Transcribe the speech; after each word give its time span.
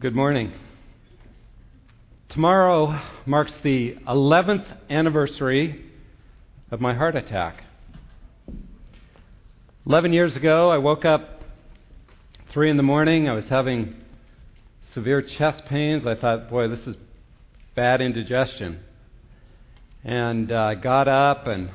Good 0.00 0.14
morning. 0.14 0.52
Tomorrow 2.28 3.02
marks 3.26 3.52
the 3.64 3.96
11th 4.06 4.64
anniversary 4.88 5.86
of 6.70 6.80
my 6.80 6.94
heart 6.94 7.16
attack. 7.16 7.64
11 9.88 10.12
years 10.12 10.36
ago, 10.36 10.70
I 10.70 10.78
woke 10.78 11.04
up 11.04 11.42
3 12.52 12.70
in 12.70 12.76
the 12.76 12.82
morning. 12.84 13.28
I 13.28 13.32
was 13.32 13.46
having 13.46 13.96
severe 14.94 15.20
chest 15.20 15.64
pains. 15.68 16.06
I 16.06 16.14
thought, 16.14 16.48
boy, 16.48 16.68
this 16.68 16.86
is 16.86 16.94
bad 17.74 18.00
indigestion. 18.00 18.78
And 20.04 20.52
uh, 20.52 20.58
I 20.58 20.74
got 20.76 21.08
up 21.08 21.48
and 21.48 21.70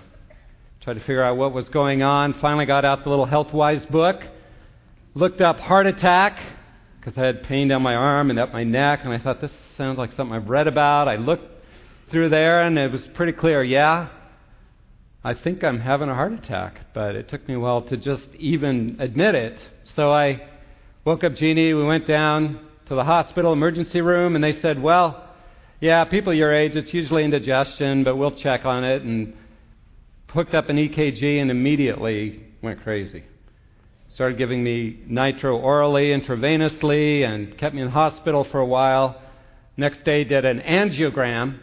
tried 0.80 0.94
to 0.94 1.02
figure 1.02 1.26
out 1.26 1.36
what 1.36 1.54
was 1.54 1.68
going 1.68 2.04
on. 2.04 2.36
Finally, 2.40 2.68
got 2.68 2.86
out 2.86 3.04
the 3.04 3.10
little 3.10 3.28
HealthWise 3.28 3.92
book, 3.92 4.22
looked 5.14 5.42
up 5.42 5.60
heart 5.60 5.88
attack 5.88 6.40
because 7.04 7.18
I 7.18 7.26
had 7.26 7.44
pain 7.44 7.68
down 7.68 7.82
my 7.82 7.96
arm 7.96 8.30
and 8.30 8.40
up 8.40 8.54
my 8.54 8.64
neck, 8.64 9.02
and 9.04 9.12
I 9.12 9.18
thought 9.18 9.42
this 9.42 9.52
sounds 9.78 9.98
like 9.98 10.14
something 10.14 10.34
I've 10.34 10.48
read 10.48 10.68
about. 10.68 11.10
I 11.10 11.18
looked 11.18 11.44
through 12.10 12.30
there, 12.30 12.62
and 12.62 12.80
it 12.80 12.94
was 12.94 13.06
pretty 13.08 13.34
clear. 13.34 13.62
Yeah, 13.62 14.08
I 15.22 15.34
think 15.34 15.66
I'm 15.66 15.82
having 15.82 16.08
a 16.08 16.16
heart 16.16 16.32
attack, 16.32 16.80
but 16.94 17.16
it 17.18 17.28
took 17.28 17.46
me 17.46 17.56
a 17.56 17.60
while 17.60 17.82
to 17.82 17.98
just 17.98 18.34
even 18.36 18.96
admit 19.00 19.36
it. 19.36 19.60
So 19.96 20.14
I 20.14 20.48
woke 21.04 21.26
up 21.26 21.36
Jeannie. 21.36 21.74
We 21.74 21.84
went 21.84 22.08
down 22.08 22.66
to 22.86 22.96
the 22.96 23.04
hospital 23.04 23.52
emergency 23.52 24.00
room, 24.00 24.36
and 24.36 24.44
they 24.44 24.54
said, 24.54 24.82
"Well, 24.82 25.28
yeah, 25.82 26.06
people 26.06 26.34
your 26.34 26.54
age, 26.54 26.78
it's 26.78 26.94
usually 26.94 27.26
indigestion, 27.26 28.06
but 28.06 28.16
we'll 28.16 28.32
check 28.32 28.64
on 28.64 28.86
it." 28.86 29.02
And 29.02 29.34
hooked 30.30 30.54
up 30.54 30.70
an 30.70 30.78
EKG, 30.78 31.42
and 31.42 31.52
immediately 31.52 32.44
went 32.62 32.82
crazy 32.82 33.24
started 34.14 34.38
giving 34.38 34.64
me 34.64 35.00
nitro 35.08 35.58
orally, 35.58 36.10
intravenously, 36.10 37.26
and 37.28 37.58
kept 37.58 37.74
me 37.74 37.82
in 37.82 37.88
the 37.88 37.94
hospital 37.94 38.44
for 38.44 38.60
a 38.60 38.66
while. 38.66 39.20
Next 39.76 40.04
day, 40.06 40.24
did 40.24 40.46
an 40.46 40.60
angiogram 40.60 41.60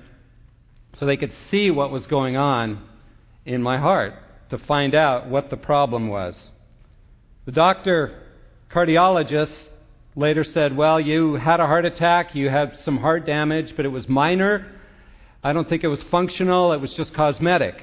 so 0.98 1.06
they 1.06 1.16
could 1.16 1.32
see 1.50 1.70
what 1.70 1.92
was 1.92 2.06
going 2.06 2.36
on 2.36 2.82
in 3.46 3.62
my 3.62 3.78
heart 3.78 4.14
to 4.50 4.58
find 4.58 4.96
out 4.96 5.28
what 5.28 5.48
the 5.50 5.56
problem 5.56 6.08
was. 6.08 6.36
The 7.46 7.52
doctor, 7.52 8.20
cardiologist, 8.72 9.68
later 10.16 10.42
said, 10.42 10.76
Well, 10.76 11.00
you 11.00 11.34
had 11.34 11.60
a 11.60 11.66
heart 11.66 11.84
attack, 11.84 12.34
you 12.34 12.48
had 12.48 12.76
some 12.78 12.98
heart 12.98 13.26
damage, 13.26 13.74
but 13.76 13.84
it 13.84 13.90
was 13.90 14.08
minor. 14.08 14.66
I 15.42 15.52
don't 15.52 15.68
think 15.68 15.84
it 15.84 15.88
was 15.88 16.02
functional, 16.10 16.72
it 16.72 16.80
was 16.80 16.92
just 16.94 17.14
cosmetic. 17.14 17.76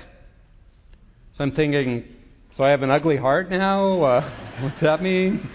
So 1.38 1.44
I'm 1.46 1.54
thinking, 1.54 2.04
so 2.58 2.64
I 2.64 2.72
have 2.72 2.82
an 2.82 2.90
ugly 2.90 3.18
heart 3.18 3.52
now? 3.52 4.02
Uh, 4.02 4.32
what's 4.62 4.80
that 4.82 5.02
mean? 5.04 5.48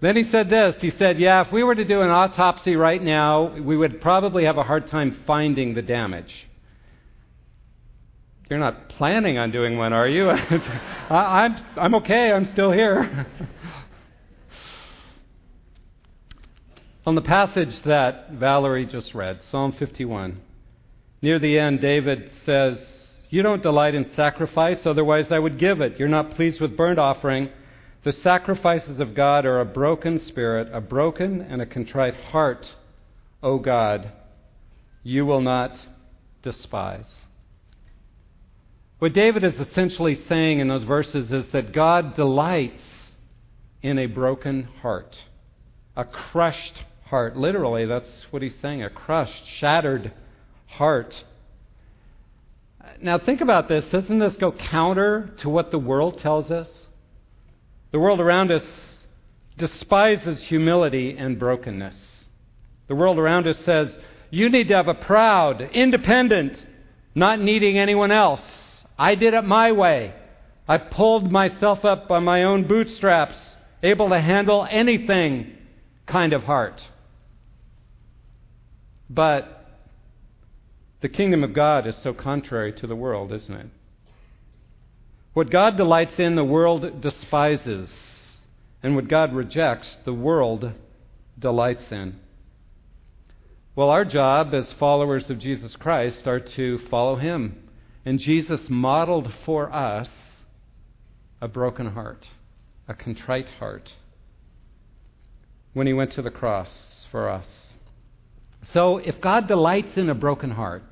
then 0.00 0.16
he 0.16 0.24
said 0.30 0.48
this. 0.48 0.76
He 0.80 0.90
said, 0.92 1.20
Yeah, 1.20 1.46
if 1.46 1.52
we 1.52 1.62
were 1.62 1.74
to 1.74 1.84
do 1.84 2.00
an 2.00 2.08
autopsy 2.08 2.76
right 2.76 3.02
now, 3.02 3.54
we 3.60 3.76
would 3.76 4.00
probably 4.00 4.46
have 4.46 4.56
a 4.56 4.62
hard 4.62 4.90
time 4.90 5.22
finding 5.26 5.74
the 5.74 5.82
damage. 5.82 6.32
You're 8.48 8.58
not 8.58 8.88
planning 8.88 9.36
on 9.36 9.52
doing 9.52 9.76
one, 9.76 9.92
are 9.92 10.08
you? 10.08 10.30
I, 10.30 11.44
I'm, 11.44 11.64
I'm 11.76 11.94
okay. 11.96 12.32
I'm 12.32 12.50
still 12.52 12.72
here. 12.72 13.26
On 17.06 17.14
the 17.14 17.22
passage 17.22 17.74
that 17.84 18.30
Valerie 18.32 18.86
just 18.86 19.14
read, 19.14 19.40
Psalm 19.50 19.72
51, 19.78 20.40
near 21.22 21.38
the 21.38 21.58
end, 21.58 21.80
David 21.80 22.30
says, 22.44 22.78
you 23.30 23.42
don't 23.42 23.62
delight 23.62 23.94
in 23.94 24.12
sacrifice, 24.14 24.84
otherwise 24.84 25.26
I 25.30 25.38
would 25.38 25.58
give 25.58 25.80
it. 25.80 25.98
You're 25.98 26.08
not 26.08 26.34
pleased 26.34 26.60
with 26.60 26.76
burnt 26.76 26.98
offering. 26.98 27.48
The 28.02 28.12
sacrifices 28.12 28.98
of 28.98 29.14
God 29.14 29.46
are 29.46 29.60
a 29.60 29.64
broken 29.64 30.18
spirit, 30.18 30.68
a 30.72 30.80
broken 30.80 31.40
and 31.40 31.62
a 31.62 31.66
contrite 31.66 32.16
heart, 32.16 32.66
O 33.42 33.58
God, 33.58 34.12
you 35.02 35.24
will 35.24 35.40
not 35.40 35.76
despise. 36.42 37.12
What 38.98 39.12
David 39.14 39.44
is 39.44 39.54
essentially 39.54 40.14
saying 40.14 40.60
in 40.60 40.68
those 40.68 40.82
verses 40.82 41.30
is 41.30 41.46
that 41.52 41.72
God 41.72 42.16
delights 42.16 42.82
in 43.82 43.98
a 43.98 44.06
broken 44.06 44.64
heart, 44.82 45.16
a 45.96 46.04
crushed 46.04 46.84
heart. 47.06 47.36
Literally, 47.36 47.86
that's 47.86 48.26
what 48.30 48.42
he's 48.42 48.56
saying 48.60 48.82
a 48.82 48.90
crushed, 48.90 49.46
shattered 49.46 50.12
heart. 50.66 51.24
Now, 53.02 53.18
think 53.18 53.40
about 53.40 53.68
this. 53.68 53.84
Doesn't 53.90 54.18
this 54.18 54.36
go 54.36 54.52
counter 54.52 55.34
to 55.40 55.48
what 55.48 55.70
the 55.70 55.78
world 55.78 56.18
tells 56.18 56.50
us? 56.50 56.70
The 57.92 57.98
world 57.98 58.20
around 58.20 58.52
us 58.52 58.64
despises 59.56 60.42
humility 60.42 61.16
and 61.16 61.38
brokenness. 61.38 61.96
The 62.88 62.94
world 62.94 63.18
around 63.18 63.46
us 63.46 63.58
says, 63.64 63.96
you 64.30 64.48
need 64.48 64.68
to 64.68 64.74
have 64.74 64.88
a 64.88 64.94
proud, 64.94 65.60
independent, 65.60 66.64
not 67.14 67.40
needing 67.40 67.78
anyone 67.78 68.12
else. 68.12 68.40
I 68.98 69.14
did 69.14 69.34
it 69.34 69.44
my 69.44 69.72
way. 69.72 70.14
I 70.68 70.78
pulled 70.78 71.32
myself 71.32 71.84
up 71.84 72.06
by 72.06 72.20
my 72.20 72.44
own 72.44 72.68
bootstraps, 72.68 73.38
able 73.82 74.08
to 74.10 74.20
handle 74.20 74.66
anything 74.70 75.56
kind 76.06 76.32
of 76.32 76.44
heart. 76.44 76.80
But 79.08 79.59
the 81.00 81.08
kingdom 81.08 81.42
of 81.42 81.54
God 81.54 81.86
is 81.86 81.96
so 82.02 82.12
contrary 82.12 82.72
to 82.74 82.86
the 82.86 82.96
world, 82.96 83.32
isn't 83.32 83.54
it? 83.54 83.66
What 85.32 85.50
God 85.50 85.76
delights 85.76 86.18
in, 86.18 86.34
the 86.34 86.44
world 86.44 87.00
despises. 87.00 87.90
And 88.82 88.94
what 88.96 89.08
God 89.08 89.34
rejects, 89.34 89.96
the 90.04 90.12
world 90.12 90.72
delights 91.38 91.90
in. 91.90 92.16
Well, 93.76 93.90
our 93.90 94.04
job 94.04 94.52
as 94.54 94.72
followers 94.72 95.30
of 95.30 95.38
Jesus 95.38 95.76
Christ 95.76 96.26
are 96.26 96.40
to 96.40 96.80
follow 96.90 97.16
Him. 97.16 97.68
And 98.04 98.18
Jesus 98.18 98.62
modeled 98.68 99.32
for 99.44 99.72
us 99.72 100.08
a 101.40 101.48
broken 101.48 101.92
heart, 101.92 102.26
a 102.88 102.94
contrite 102.94 103.48
heart, 103.58 103.94
when 105.72 105.86
He 105.86 105.92
went 105.92 106.12
to 106.12 106.22
the 106.22 106.30
cross 106.30 107.06
for 107.10 107.28
us. 107.28 107.68
So, 108.72 108.98
if 108.98 109.20
God 109.20 109.46
delights 109.46 109.96
in 109.96 110.10
a 110.10 110.14
broken 110.14 110.50
heart, 110.50 110.82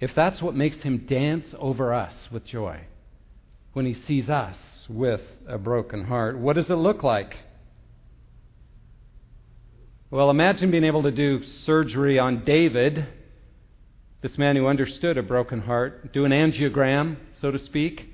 if 0.00 0.14
that's 0.14 0.40
what 0.40 0.54
makes 0.54 0.78
him 0.78 1.06
dance 1.08 1.46
over 1.58 1.92
us 1.92 2.14
with 2.30 2.44
joy 2.44 2.80
when 3.72 3.86
he 3.86 3.94
sees 3.94 4.28
us 4.28 4.56
with 4.88 5.20
a 5.46 5.58
broken 5.58 6.04
heart, 6.04 6.38
what 6.38 6.56
does 6.56 6.70
it 6.70 6.74
look 6.74 7.02
like? 7.02 7.36
Well, 10.10 10.30
imagine 10.30 10.70
being 10.70 10.84
able 10.84 11.02
to 11.02 11.10
do 11.10 11.42
surgery 11.42 12.18
on 12.18 12.44
David, 12.44 13.06
this 14.22 14.38
man 14.38 14.56
who 14.56 14.66
understood 14.66 15.18
a 15.18 15.22
broken 15.22 15.60
heart, 15.60 16.12
do 16.12 16.24
an 16.24 16.32
angiogram, 16.32 17.16
so 17.40 17.50
to 17.50 17.58
speak, 17.58 18.06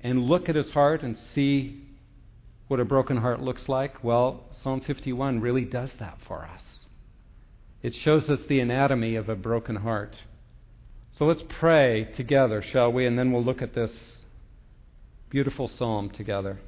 and 0.00 0.24
look 0.24 0.48
at 0.48 0.54
his 0.54 0.70
heart 0.70 1.02
and 1.02 1.16
see 1.34 1.82
what 2.68 2.78
a 2.78 2.84
broken 2.84 3.16
heart 3.16 3.40
looks 3.40 3.68
like. 3.68 4.04
Well, 4.04 4.44
Psalm 4.62 4.82
51 4.82 5.40
really 5.40 5.64
does 5.64 5.90
that 5.98 6.18
for 6.28 6.44
us. 6.44 6.84
It 7.82 7.94
shows 7.94 8.28
us 8.28 8.40
the 8.48 8.60
anatomy 8.60 9.16
of 9.16 9.28
a 9.28 9.34
broken 9.34 9.76
heart. 9.76 10.16
So 11.18 11.24
let's 11.24 11.42
pray 11.58 12.04
together, 12.14 12.62
shall 12.62 12.92
we? 12.92 13.06
And 13.06 13.18
then 13.18 13.32
we'll 13.32 13.44
look 13.44 13.62
at 13.62 13.74
this 13.74 13.90
beautiful 15.30 15.66
psalm 15.66 16.10
together. 16.10 16.60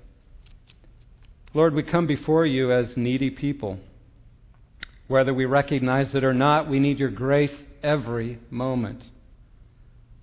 Lord, 1.53 1.75
we 1.75 1.83
come 1.83 2.07
before 2.07 2.47
you 2.47 2.73
as 2.73 2.97
needy 2.97 3.31
people. 3.31 3.79
Whether 5.07 5.35
we 5.35 5.45
recognize 5.45 6.15
it 6.15 6.25
or 6.25 6.33
not, 6.33 6.69
we 6.69 6.79
need 6.79 6.99
your 6.99 7.11
grace 7.11 7.55
every 7.83 8.39
moment, 8.51 9.03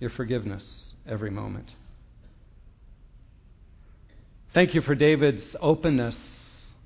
your 0.00 0.10
forgiveness 0.10 0.64
every 1.08 1.30
moment. 1.30 1.70
Thank 4.54 4.74
you 4.74 4.80
for 4.80 4.96
David's 4.96 5.54
openness, 5.60 6.16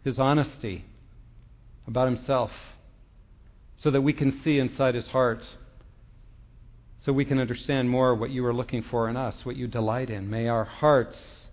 his 0.05 0.19
honesty 0.19 0.85
about 1.87 2.07
himself, 2.07 2.51
so 3.83 3.91
that 3.91 4.03
we 4.03 4.13
can 4.13 4.41
see 4.43 4.59
inside 4.59 4.95
his 4.95 5.07
heart 5.07 5.43
so 7.01 7.13
we 7.13 7.25
can 7.25 7.39
understand 7.39 7.89
more 7.89 8.15
what 8.15 8.31
you 8.31 8.45
are 8.45 8.53
looking 8.53 8.83
for 8.83 9.09
in 9.09 9.17
us, 9.17 9.45
what 9.45 9.57
you 9.57 9.67
delight 9.67 10.11
in. 10.11 10.29
May 10.29 10.49
our 10.49 10.65
hearts 10.65 11.47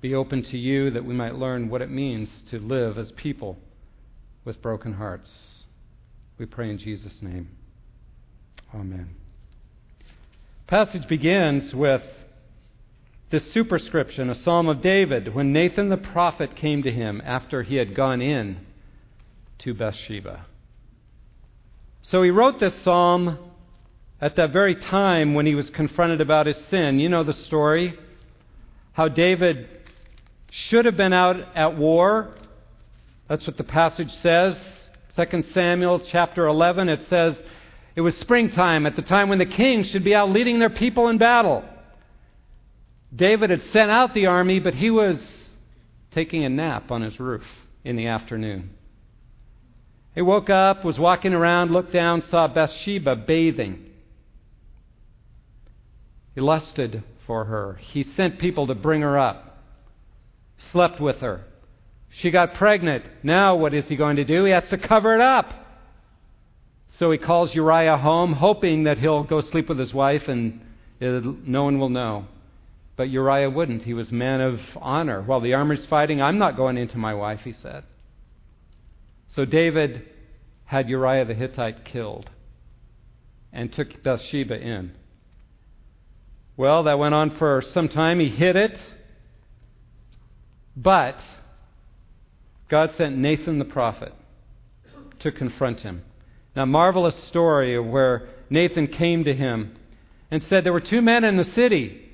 be 0.00 0.14
open 0.14 0.42
to 0.42 0.58
you 0.58 0.90
that 0.90 1.04
we 1.04 1.14
might 1.14 1.34
learn 1.34 1.68
what 1.68 1.82
it 1.82 1.90
means 1.90 2.28
to 2.50 2.58
live 2.58 2.98
as 2.98 3.12
people 3.12 3.56
with 4.44 4.60
broken 4.62 4.94
hearts. 4.94 5.30
We 6.38 6.46
pray 6.46 6.70
in 6.70 6.78
Jesus' 6.78 7.18
name. 7.20 7.50
Amen. 8.74 9.10
Passage 10.66 11.06
begins 11.08 11.74
with 11.74 12.02
this 13.30 13.52
superscription, 13.52 14.30
a 14.30 14.42
psalm 14.42 14.68
of 14.68 14.82
David, 14.82 15.34
when 15.34 15.52
Nathan 15.52 15.88
the 15.88 15.96
prophet 15.96 16.56
came 16.56 16.82
to 16.82 16.90
him 16.90 17.22
after 17.24 17.62
he 17.62 17.76
had 17.76 17.94
gone 17.94 18.20
in 18.20 18.66
to 19.60 19.74
Bathsheba. 19.74 20.46
So 22.02 22.22
he 22.22 22.30
wrote 22.30 22.58
this 22.58 22.74
psalm 22.82 23.38
at 24.20 24.36
that 24.36 24.52
very 24.52 24.76
time 24.76 25.34
when 25.34 25.46
he 25.46 25.54
was 25.54 25.70
confronted 25.70 26.20
about 26.20 26.46
his 26.46 26.56
sin. 26.68 26.98
You 26.98 27.08
know 27.08 27.24
the 27.24 27.34
story. 27.34 27.98
How 28.92 29.08
David 29.08 29.68
should 30.50 30.84
have 30.84 30.96
been 30.96 31.12
out 31.12 31.36
at 31.54 31.76
war 31.76 32.34
That's 33.28 33.46
what 33.46 33.56
the 33.56 33.64
passage 33.64 34.12
says. 34.22 34.58
2 35.14 35.44
Samuel 35.54 36.00
chapter 36.00 36.46
11, 36.48 36.88
it 36.88 37.06
says, 37.08 37.36
It 37.94 38.00
was 38.00 38.16
springtime 38.18 38.86
at 38.86 38.96
the 38.96 39.02
time 39.02 39.28
when 39.28 39.38
the 39.38 39.46
kings 39.46 39.88
should 39.88 40.02
be 40.02 40.14
out 40.14 40.30
leading 40.30 40.58
their 40.58 40.70
people 40.70 41.08
in 41.08 41.18
battle. 41.18 41.62
David 43.14 43.50
had 43.50 43.62
sent 43.72 43.90
out 43.90 44.14
the 44.14 44.26
army, 44.26 44.58
but 44.58 44.74
he 44.74 44.90
was 44.90 45.20
taking 46.10 46.44
a 46.44 46.48
nap 46.48 46.90
on 46.90 47.02
his 47.02 47.20
roof 47.20 47.44
in 47.84 47.94
the 47.94 48.08
afternoon. 48.08 48.70
He 50.14 50.22
woke 50.22 50.50
up, 50.50 50.84
was 50.84 50.98
walking 50.98 51.32
around, 51.32 51.70
looked 51.70 51.92
down, 51.92 52.22
saw 52.22 52.48
Bathsheba 52.48 53.14
bathing. 53.14 53.89
He 56.34 56.40
lusted 56.40 57.02
for 57.26 57.44
her. 57.46 57.78
He 57.80 58.02
sent 58.02 58.38
people 58.38 58.66
to 58.66 58.74
bring 58.74 59.02
her 59.02 59.18
up, 59.18 59.58
slept 60.70 61.00
with 61.00 61.18
her. 61.18 61.44
She 62.10 62.30
got 62.30 62.54
pregnant. 62.54 63.04
Now, 63.22 63.56
what 63.56 63.74
is 63.74 63.86
he 63.86 63.96
going 63.96 64.16
to 64.16 64.24
do? 64.24 64.44
He 64.44 64.52
has 64.52 64.68
to 64.70 64.78
cover 64.78 65.14
it 65.14 65.20
up. 65.20 65.54
So 66.98 67.10
he 67.10 67.18
calls 67.18 67.54
Uriah 67.54 67.96
home, 67.96 68.34
hoping 68.34 68.84
that 68.84 68.98
he'll 68.98 69.22
go 69.22 69.40
sleep 69.40 69.68
with 69.68 69.78
his 69.78 69.94
wife 69.94 70.28
and 70.28 70.60
no 71.00 71.64
one 71.64 71.78
will 71.78 71.88
know. 71.88 72.26
But 72.96 73.08
Uriah 73.08 73.48
wouldn't. 73.48 73.84
He 73.84 73.94
was 73.94 74.10
a 74.10 74.14
man 74.14 74.40
of 74.40 74.60
honor. 74.76 75.22
While 75.22 75.40
the 75.40 75.54
army's 75.54 75.86
fighting, 75.86 76.20
I'm 76.20 76.36
not 76.36 76.56
going 76.56 76.76
into 76.76 76.98
my 76.98 77.14
wife, 77.14 77.40
he 77.44 77.52
said. 77.52 77.84
So 79.34 79.44
David 79.44 80.06
had 80.66 80.88
Uriah 80.88 81.24
the 81.24 81.34
Hittite 81.34 81.84
killed 81.84 82.28
and 83.52 83.72
took 83.72 84.02
Bathsheba 84.02 84.60
in. 84.60 84.92
Well, 86.60 86.82
that 86.82 86.98
went 86.98 87.14
on 87.14 87.38
for 87.38 87.62
some 87.72 87.88
time. 87.88 88.20
He 88.20 88.28
hid 88.28 88.54
it. 88.54 88.78
But 90.76 91.18
God 92.68 92.92
sent 92.98 93.16
Nathan 93.16 93.58
the 93.58 93.64
prophet 93.64 94.12
to 95.20 95.32
confront 95.32 95.80
him. 95.80 96.02
Now, 96.54 96.66
marvelous 96.66 97.16
story 97.28 97.74
of 97.76 97.86
where 97.86 98.28
Nathan 98.50 98.88
came 98.88 99.24
to 99.24 99.32
him 99.32 99.74
and 100.30 100.42
said, 100.42 100.62
There 100.62 100.74
were 100.74 100.82
two 100.82 101.00
men 101.00 101.24
in 101.24 101.38
the 101.38 101.44
city. 101.44 102.10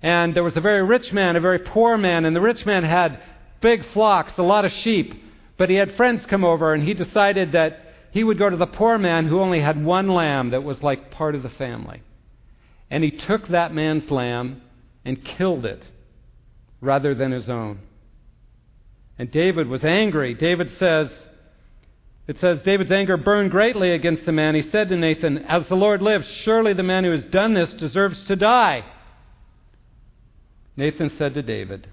And 0.00 0.34
there 0.34 0.42
was 0.42 0.56
a 0.56 0.62
very 0.62 0.82
rich 0.82 1.12
man, 1.12 1.36
a 1.36 1.40
very 1.40 1.58
poor 1.58 1.98
man, 1.98 2.24
and 2.24 2.34
the 2.34 2.40
rich 2.40 2.64
man 2.64 2.84
had 2.84 3.20
big 3.60 3.84
flocks, 3.92 4.32
a 4.38 4.42
lot 4.42 4.64
of 4.64 4.72
sheep. 4.72 5.12
But 5.58 5.68
he 5.68 5.76
had 5.76 5.94
friends 5.94 6.24
come 6.24 6.42
over, 6.42 6.72
and 6.72 6.82
he 6.82 6.94
decided 6.94 7.52
that 7.52 7.80
he 8.12 8.24
would 8.24 8.38
go 8.38 8.48
to 8.48 8.56
the 8.56 8.64
poor 8.64 8.96
man 8.96 9.26
who 9.26 9.42
only 9.42 9.60
had 9.60 9.84
one 9.84 10.08
lamb 10.08 10.52
that 10.52 10.64
was 10.64 10.82
like 10.82 11.10
part 11.10 11.34
of 11.34 11.42
the 11.42 11.50
family. 11.50 12.00
And 12.90 13.02
he 13.02 13.10
took 13.10 13.48
that 13.48 13.74
man's 13.74 14.10
lamb 14.10 14.62
and 15.04 15.24
killed 15.24 15.64
it 15.64 15.82
rather 16.80 17.14
than 17.14 17.32
his 17.32 17.48
own. 17.48 17.80
And 19.18 19.30
David 19.30 19.68
was 19.68 19.84
angry. 19.84 20.34
David 20.34 20.70
says, 20.78 21.10
it 22.26 22.38
says, 22.38 22.62
David's 22.62 22.90
anger 22.90 23.16
burned 23.16 23.50
greatly 23.50 23.92
against 23.92 24.24
the 24.24 24.32
man. 24.32 24.54
He 24.54 24.62
said 24.62 24.88
to 24.88 24.96
Nathan, 24.96 25.38
As 25.38 25.68
the 25.68 25.76
Lord 25.76 26.00
lives, 26.00 26.26
surely 26.26 26.72
the 26.72 26.82
man 26.82 27.04
who 27.04 27.10
has 27.10 27.24
done 27.26 27.54
this 27.54 27.72
deserves 27.74 28.22
to 28.24 28.36
die. 28.36 28.84
Nathan 30.76 31.10
said 31.10 31.34
to 31.34 31.42
David, 31.42 31.86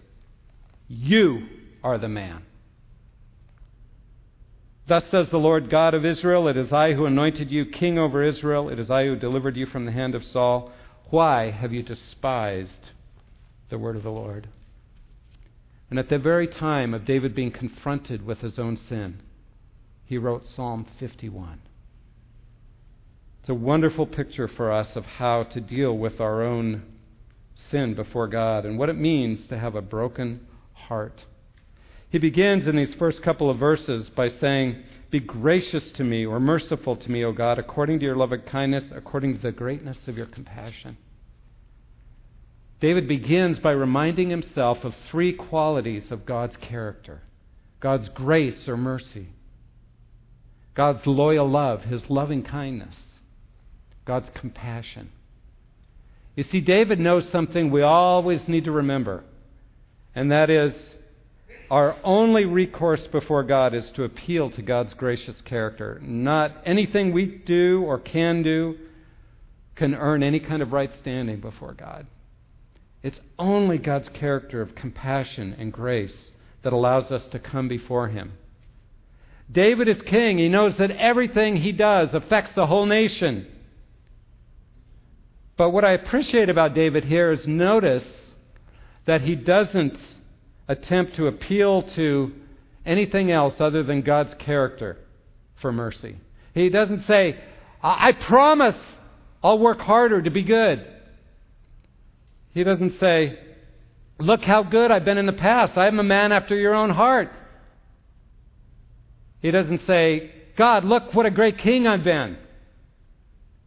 You 0.88 1.48
are 1.84 1.98
the 1.98 2.08
man. 2.08 2.44
Thus 4.88 5.04
says 5.10 5.30
the 5.30 5.38
Lord 5.38 5.70
God 5.70 5.94
of 5.94 6.06
Israel 6.06 6.48
It 6.48 6.58
is 6.58 6.72
I 6.72 6.94
who 6.94 7.06
anointed 7.06 7.52
you 7.52 7.66
king 7.66 7.98
over 7.98 8.24
Israel. 8.24 8.70
It 8.70 8.80
is 8.80 8.90
I 8.90 9.06
who 9.06 9.16
delivered 9.16 9.56
you 9.56 9.66
from 9.66 9.86
the 9.86 9.92
hand 9.92 10.16
of 10.16 10.24
Saul. 10.24 10.72
Why 11.10 11.52
have 11.52 11.72
you 11.72 11.84
despised 11.84 12.90
the 13.70 13.78
word 13.78 13.96
of 13.96 14.04
the 14.04 14.10
Lord? 14.10 14.50
And 15.90 16.00
at 16.00 16.10
the 16.10 16.18
very 16.18 16.48
time 16.48 16.94
of 16.94 17.06
David 17.06 17.36
being 17.36 17.52
confronted 17.52 18.26
with 18.26 18.40
his 18.40 18.58
own 18.58 18.78
sin, 18.78 19.22
he 20.06 20.18
wrote 20.18 20.46
Psalm 20.46 20.88
51. 21.00 21.62
It's 23.42 23.50
a 23.50 23.54
wonderful 23.54 24.06
picture 24.06 24.48
for 24.48 24.72
us 24.72 24.96
of 24.96 25.04
how 25.04 25.44
to 25.44 25.60
deal 25.60 25.98
with 25.98 26.22
our 26.22 26.44
own 26.44 26.84
sin 27.70 27.94
before 27.94 28.28
God 28.28 28.66
and 28.66 28.78
what 28.78 28.90
it 28.90 28.98
means 28.98 29.48
to 29.48 29.58
have 29.58 29.76
a 29.76 29.82
broken 29.82 30.48
heart. 30.74 31.26
He 32.12 32.18
begins 32.18 32.68
in 32.68 32.76
these 32.76 32.94
first 32.96 33.22
couple 33.24 33.50
of 33.50 33.58
verses 33.58 34.10
by 34.10 34.28
saying, 34.28 34.84
Be 35.12 35.22
gracious 35.22 35.90
to 35.92 36.04
me 36.04 36.26
or 36.26 36.42
merciful 36.42 36.98
to 36.98 37.10
me, 37.10 37.24
O 37.24 37.32
God, 37.32 37.58
according 37.58 38.00
to 38.00 38.06
your 38.06 38.18
loving 38.18 38.42
kindness, 38.42 38.84
according 38.94 39.38
to 39.38 39.42
the 39.42 39.54
greatness 39.54 39.98
of 40.08 40.18
your 40.18 40.26
compassion. 40.26 40.98
David 42.82 43.08
begins 43.08 43.60
by 43.60 43.72
reminding 43.72 44.30
himself 44.30 44.84
of 44.84 44.94
three 45.10 45.32
qualities 45.32 46.12
of 46.12 46.26
God's 46.26 46.58
character 46.58 47.22
God's 47.80 48.10
grace 48.10 48.68
or 48.68 48.78
mercy, 48.78 49.30
God's 50.76 51.08
loyal 51.08 51.50
love, 51.50 51.84
his 51.86 52.02
loving 52.10 52.44
kindness, 52.44 52.96
God's 54.06 54.30
compassion. 54.36 55.10
You 56.36 56.44
see, 56.44 56.62
David 56.62 57.00
knows 57.00 57.28
something 57.30 57.72
we 57.72 57.82
always 57.82 58.48
need 58.48 58.66
to 58.66 58.72
remember, 58.72 59.24
and 60.14 60.32
that 60.32 60.50
is 60.50 60.76
our 61.72 61.96
only 62.04 62.44
recourse 62.44 63.08
before 63.08 63.44
God 63.44 63.74
is 63.74 63.90
to 63.92 64.04
appeal 64.04 64.50
to 64.52 64.62
God's 64.62 64.94
gracious 64.94 65.40
character. 65.46 66.02
Not 66.04 66.58
anything 66.66 67.14
we 67.14 67.26
do 67.26 67.82
or 67.84 67.98
can 67.98 68.44
do 68.44 68.76
can 69.78 69.96
earn 69.96 70.22
any 70.22 70.42
kind 70.42 70.62
of 70.62 70.74
right 70.74 70.94
standing 71.00 71.40
before 71.40 71.74
God. 71.74 72.08
It's 73.02 73.22
only 73.40 73.78
God's 73.78 74.10
character 74.10 74.62
of 74.62 74.76
compassion 74.76 75.56
and 75.58 75.72
grace 75.72 76.32
that 76.62 76.74
allows 76.74 77.10
us 77.10 77.26
to 77.28 77.40
come 77.40 77.70
before 77.70 78.10
Him. 78.10 78.34
David 79.50 79.88
is 79.88 80.02
king. 80.02 80.40
He 80.40 80.50
knows 80.50 80.76
that 80.76 80.92
everything 80.92 81.56
he 81.56 81.72
does 81.72 82.14
affects 82.14 82.52
the 82.54 82.68
whole 82.68 82.86
nation. 82.86 83.48
But 85.56 85.70
what 85.70 85.86
I 85.86 85.94
appreciate 85.94 86.50
about 86.50 86.74
David 86.74 87.06
here 87.06 87.32
is 87.32 87.48
notice 87.48 88.06
that 89.06 89.22
he 89.22 89.36
doesn't 89.36 89.98
attempt 90.72 91.16
to 91.18 91.28
appeal 91.28 91.84
to 91.96 92.32
anything 92.86 93.32
else 93.32 93.56
other 93.60 93.84
than 93.84 94.02
God's 94.02 94.34
character 94.40 94.98
for 95.62 95.72
mercy. 95.72 96.18
He 96.54 96.70
doesn't 96.70 97.06
say, 97.06 97.40
I 97.84 98.12
promise 98.14 98.76
I'll 99.44 99.60
work 99.60 99.80
harder 99.80 100.22
to 100.22 100.30
be 100.30 100.44
good. 100.44 100.86
He 102.54 102.64
doesn't 102.64 103.00
say, 103.00 103.38
Look 104.20 104.44
how 104.44 104.62
good 104.62 104.92
I've 104.92 105.06
been 105.06 105.18
in 105.18 105.26
the 105.26 105.34
past. 105.34 105.78
I 105.78 105.88
am 105.88 106.00
a 106.00 106.04
man 106.04 106.32
after 106.32 106.56
your 106.56 106.76
own 106.76 106.92
heart. 106.92 107.32
He 109.42 109.50
doesn't 109.50 109.82
say, 109.88 110.32
God, 110.58 110.84
look 110.86 111.16
what 111.16 111.26
a 111.26 111.32
great 111.32 111.58
king 111.58 111.88
I've 111.88 112.04
been. 112.04 112.38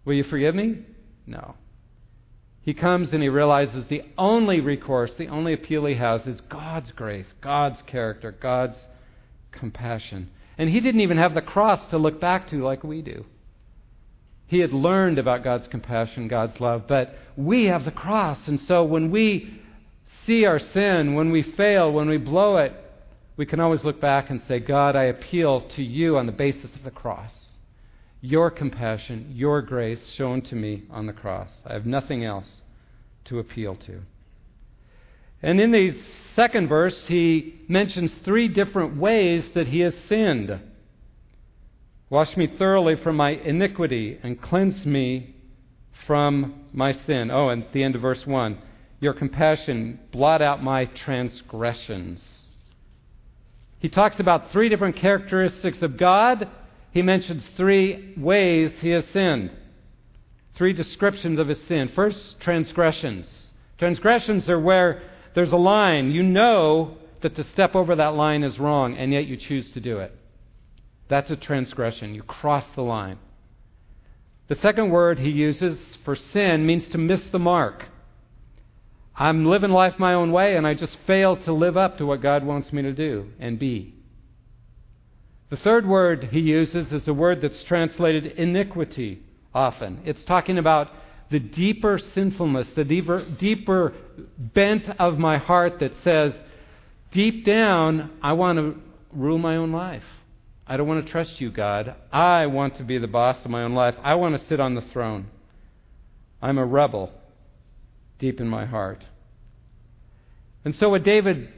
Will 0.04 0.14
you 0.14 0.22
forgive 0.22 0.54
me? 0.54 0.78
No. 1.26 1.56
He 2.64 2.72
comes 2.72 3.12
and 3.12 3.22
he 3.22 3.28
realizes 3.28 3.84
the 3.86 4.02
only 4.16 4.60
recourse, 4.60 5.12
the 5.14 5.28
only 5.28 5.52
appeal 5.52 5.84
he 5.84 5.96
has 5.96 6.26
is 6.26 6.40
God's 6.48 6.92
grace, 6.92 7.26
God's 7.42 7.82
character, 7.82 8.32
God's 8.32 8.78
compassion. 9.52 10.30
And 10.56 10.70
he 10.70 10.80
didn't 10.80 11.02
even 11.02 11.18
have 11.18 11.34
the 11.34 11.42
cross 11.42 11.84
to 11.90 11.98
look 11.98 12.20
back 12.20 12.48
to 12.48 12.64
like 12.64 12.82
we 12.82 13.02
do. 13.02 13.26
He 14.46 14.60
had 14.60 14.72
learned 14.72 15.18
about 15.18 15.44
God's 15.44 15.66
compassion, 15.66 16.26
God's 16.26 16.58
love, 16.58 16.84
but 16.88 17.14
we 17.36 17.66
have 17.66 17.84
the 17.84 17.90
cross. 17.90 18.38
And 18.46 18.60
so 18.60 18.82
when 18.84 19.10
we 19.10 19.60
see 20.26 20.46
our 20.46 20.58
sin, 20.58 21.14
when 21.14 21.30
we 21.30 21.42
fail, 21.42 21.92
when 21.92 22.08
we 22.08 22.16
blow 22.16 22.56
it, 22.58 22.72
we 23.36 23.44
can 23.44 23.60
always 23.60 23.84
look 23.84 24.00
back 24.00 24.30
and 24.30 24.40
say, 24.48 24.58
God, 24.58 24.96
I 24.96 25.04
appeal 25.04 25.62
to 25.76 25.82
you 25.82 26.16
on 26.16 26.24
the 26.24 26.32
basis 26.32 26.74
of 26.74 26.84
the 26.84 26.90
cross 26.90 27.32
your 28.24 28.50
compassion, 28.50 29.30
your 29.34 29.60
grace 29.60 30.02
shown 30.14 30.40
to 30.40 30.54
me 30.54 30.82
on 30.90 31.04
the 31.06 31.12
cross. 31.12 31.50
I 31.66 31.74
have 31.74 31.84
nothing 31.84 32.24
else 32.24 32.62
to 33.26 33.38
appeal 33.38 33.76
to. 33.76 34.00
And 35.42 35.60
in 35.60 35.72
the 35.72 35.94
second 36.34 36.68
verse, 36.68 37.04
he 37.06 37.60
mentions 37.68 38.10
three 38.24 38.48
different 38.48 38.96
ways 38.96 39.44
that 39.52 39.68
he 39.68 39.80
has 39.80 39.92
sinned. 40.08 40.58
Wash 42.08 42.34
me 42.38 42.46
thoroughly 42.46 42.96
from 42.96 43.16
my 43.16 43.32
iniquity 43.32 44.18
and 44.22 44.40
cleanse 44.40 44.86
me 44.86 45.34
from 46.06 46.64
my 46.72 46.92
sin. 46.92 47.30
Oh, 47.30 47.50
and 47.50 47.64
at 47.64 47.74
the 47.74 47.82
end 47.82 47.94
of 47.94 48.00
verse 48.00 48.26
1 48.26 48.56
Your 49.00 49.12
compassion, 49.12 50.00
blot 50.12 50.40
out 50.40 50.62
my 50.62 50.86
transgressions. 50.86 52.48
He 53.80 53.90
talks 53.90 54.18
about 54.18 54.50
three 54.50 54.70
different 54.70 54.96
characteristics 54.96 55.82
of 55.82 55.98
God 55.98 56.48
he 56.94 57.02
mentions 57.02 57.42
three 57.56 58.14
ways 58.16 58.70
he 58.80 58.90
has 58.90 59.04
sinned, 59.12 59.50
three 60.54 60.72
descriptions 60.72 61.40
of 61.40 61.48
his 61.48 61.60
sin. 61.62 61.88
First, 61.88 62.38
transgressions. 62.38 63.26
Transgressions 63.78 64.48
are 64.48 64.60
where 64.60 65.02
there's 65.34 65.50
a 65.50 65.56
line. 65.56 66.12
You 66.12 66.22
know 66.22 66.96
that 67.20 67.34
to 67.34 67.42
step 67.42 67.74
over 67.74 67.96
that 67.96 68.14
line 68.14 68.44
is 68.44 68.60
wrong, 68.60 68.96
and 68.96 69.12
yet 69.12 69.26
you 69.26 69.36
choose 69.36 69.68
to 69.70 69.80
do 69.80 69.98
it. 69.98 70.16
That's 71.08 71.32
a 71.32 71.36
transgression. 71.36 72.14
You 72.14 72.22
cross 72.22 72.64
the 72.76 72.82
line. 72.82 73.18
The 74.46 74.54
second 74.54 74.90
word 74.90 75.18
he 75.18 75.30
uses 75.30 75.80
for 76.04 76.14
sin 76.14 76.64
means 76.64 76.88
to 76.90 76.98
miss 76.98 77.24
the 77.32 77.40
mark. 77.40 77.86
I'm 79.16 79.46
living 79.46 79.70
life 79.70 79.98
my 79.98 80.14
own 80.14 80.30
way, 80.30 80.56
and 80.56 80.64
I 80.64 80.74
just 80.74 80.96
fail 81.08 81.34
to 81.38 81.52
live 81.52 81.76
up 81.76 81.98
to 81.98 82.06
what 82.06 82.22
God 82.22 82.44
wants 82.44 82.72
me 82.72 82.82
to 82.82 82.92
do 82.92 83.30
and 83.40 83.58
be. 83.58 83.93
The 85.50 85.56
third 85.56 85.86
word 85.86 86.28
he 86.32 86.40
uses 86.40 86.92
is 86.92 87.06
a 87.06 87.14
word 87.14 87.40
that's 87.40 87.62
translated 87.64 88.26
iniquity 88.26 89.22
often. 89.54 90.00
It's 90.04 90.24
talking 90.24 90.58
about 90.58 90.88
the 91.30 91.38
deeper 91.38 91.98
sinfulness, 91.98 92.68
the 92.74 92.84
deeper, 92.84 93.24
deeper 93.38 93.92
bent 94.38 94.88
of 94.98 95.18
my 95.18 95.38
heart 95.38 95.80
that 95.80 95.92
says, 96.02 96.34
deep 97.12 97.44
down, 97.44 98.10
I 98.22 98.32
want 98.32 98.58
to 98.58 98.80
rule 99.12 99.38
my 99.38 99.56
own 99.56 99.72
life. 99.72 100.04
I 100.66 100.76
don't 100.76 100.88
want 100.88 101.04
to 101.04 101.12
trust 101.12 101.40
you, 101.40 101.50
God. 101.50 101.94
I 102.10 102.46
want 102.46 102.76
to 102.76 102.84
be 102.84 102.98
the 102.98 103.06
boss 103.06 103.44
of 103.44 103.50
my 103.50 103.62
own 103.62 103.74
life. 103.74 103.94
I 104.02 104.14
want 104.14 104.38
to 104.38 104.46
sit 104.46 104.60
on 104.60 104.74
the 104.74 104.80
throne. 104.80 105.26
I'm 106.40 106.58
a 106.58 106.64
rebel 106.64 107.12
deep 108.18 108.40
in 108.40 108.48
my 108.48 108.64
heart. 108.64 109.04
And 110.64 110.74
so, 110.76 110.88
what 110.88 111.02
David 111.02 111.48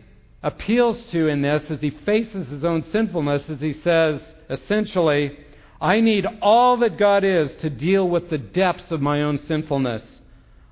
appeals 0.42 1.02
to 1.10 1.28
in 1.28 1.42
this 1.42 1.62
as 1.70 1.80
he 1.80 1.90
faces 1.90 2.48
his 2.48 2.64
own 2.64 2.82
sinfulness 2.92 3.48
as 3.48 3.60
he 3.60 3.72
says, 3.72 4.20
essentially, 4.48 5.38
I 5.80 6.00
need 6.00 6.26
all 6.40 6.76
that 6.78 6.98
God 6.98 7.24
is 7.24 7.54
to 7.56 7.70
deal 7.70 8.08
with 8.08 8.30
the 8.30 8.38
depths 8.38 8.90
of 8.90 9.00
my 9.00 9.22
own 9.22 9.38
sinfulness. 9.38 10.20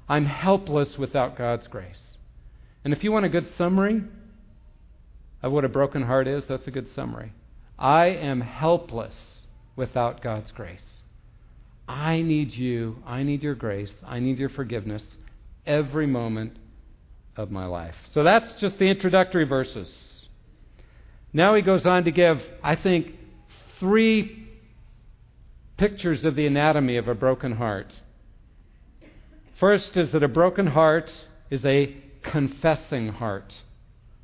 I'm 0.09 0.27
helpless 0.27 0.97
without 0.99 1.37
God's 1.37 1.67
grace. 1.67 2.17
And 2.85 2.93
if 2.93 3.03
you 3.03 3.13
want 3.13 3.25
a 3.25 3.31
good 3.31 3.49
summary 3.57 4.03
of 5.43 5.53
what 5.53 5.65
a 5.65 5.69
broken 5.69 6.03
heart 6.03 6.29
is, 6.29 6.45
that's 6.47 6.67
a 6.67 6.71
good 6.71 6.89
summary. 6.95 7.33
I 7.79 8.07
am 8.07 8.41
helpless 8.43 9.43
without 9.77 10.23
God's 10.23 10.51
grace. 10.53 11.03
I 11.89 12.23
need 12.23 12.53
you. 12.53 12.97
I 13.07 13.23
need 13.23 13.43
your 13.43 13.55
grace. 13.55 13.93
I 14.07 14.21
need 14.21 14.39
your 14.39 14.49
forgiveness 14.49 15.03
every 15.67 16.07
moment 16.07 16.59
of 17.37 17.51
my 17.51 17.67
life. 17.67 17.95
So 18.13 18.23
that's 18.23 18.55
just 18.55 18.79
the 18.79 18.87
introductory 18.87 19.45
verses. 19.45 19.89
Now 21.33 21.55
he 21.55 21.63
goes 21.63 21.85
on 21.85 22.05
to 22.05 22.11
give, 22.11 22.41
I 22.63 22.77
think, 22.77 23.15
three 23.81 24.49
pictures 25.77 26.25
of 26.25 26.37
the 26.37 26.47
anatomy 26.47 26.97
of 26.97 27.09
a 27.09 27.15
broken 27.15 27.53
heart. 27.57 27.93
First 29.59 29.97
is 29.97 30.13
that 30.13 30.23
a 30.23 30.29
broken 30.29 30.69
heart 30.69 31.11
is 31.51 31.65
a 31.65 31.97
confessing 32.23 33.09
heart, 33.09 33.53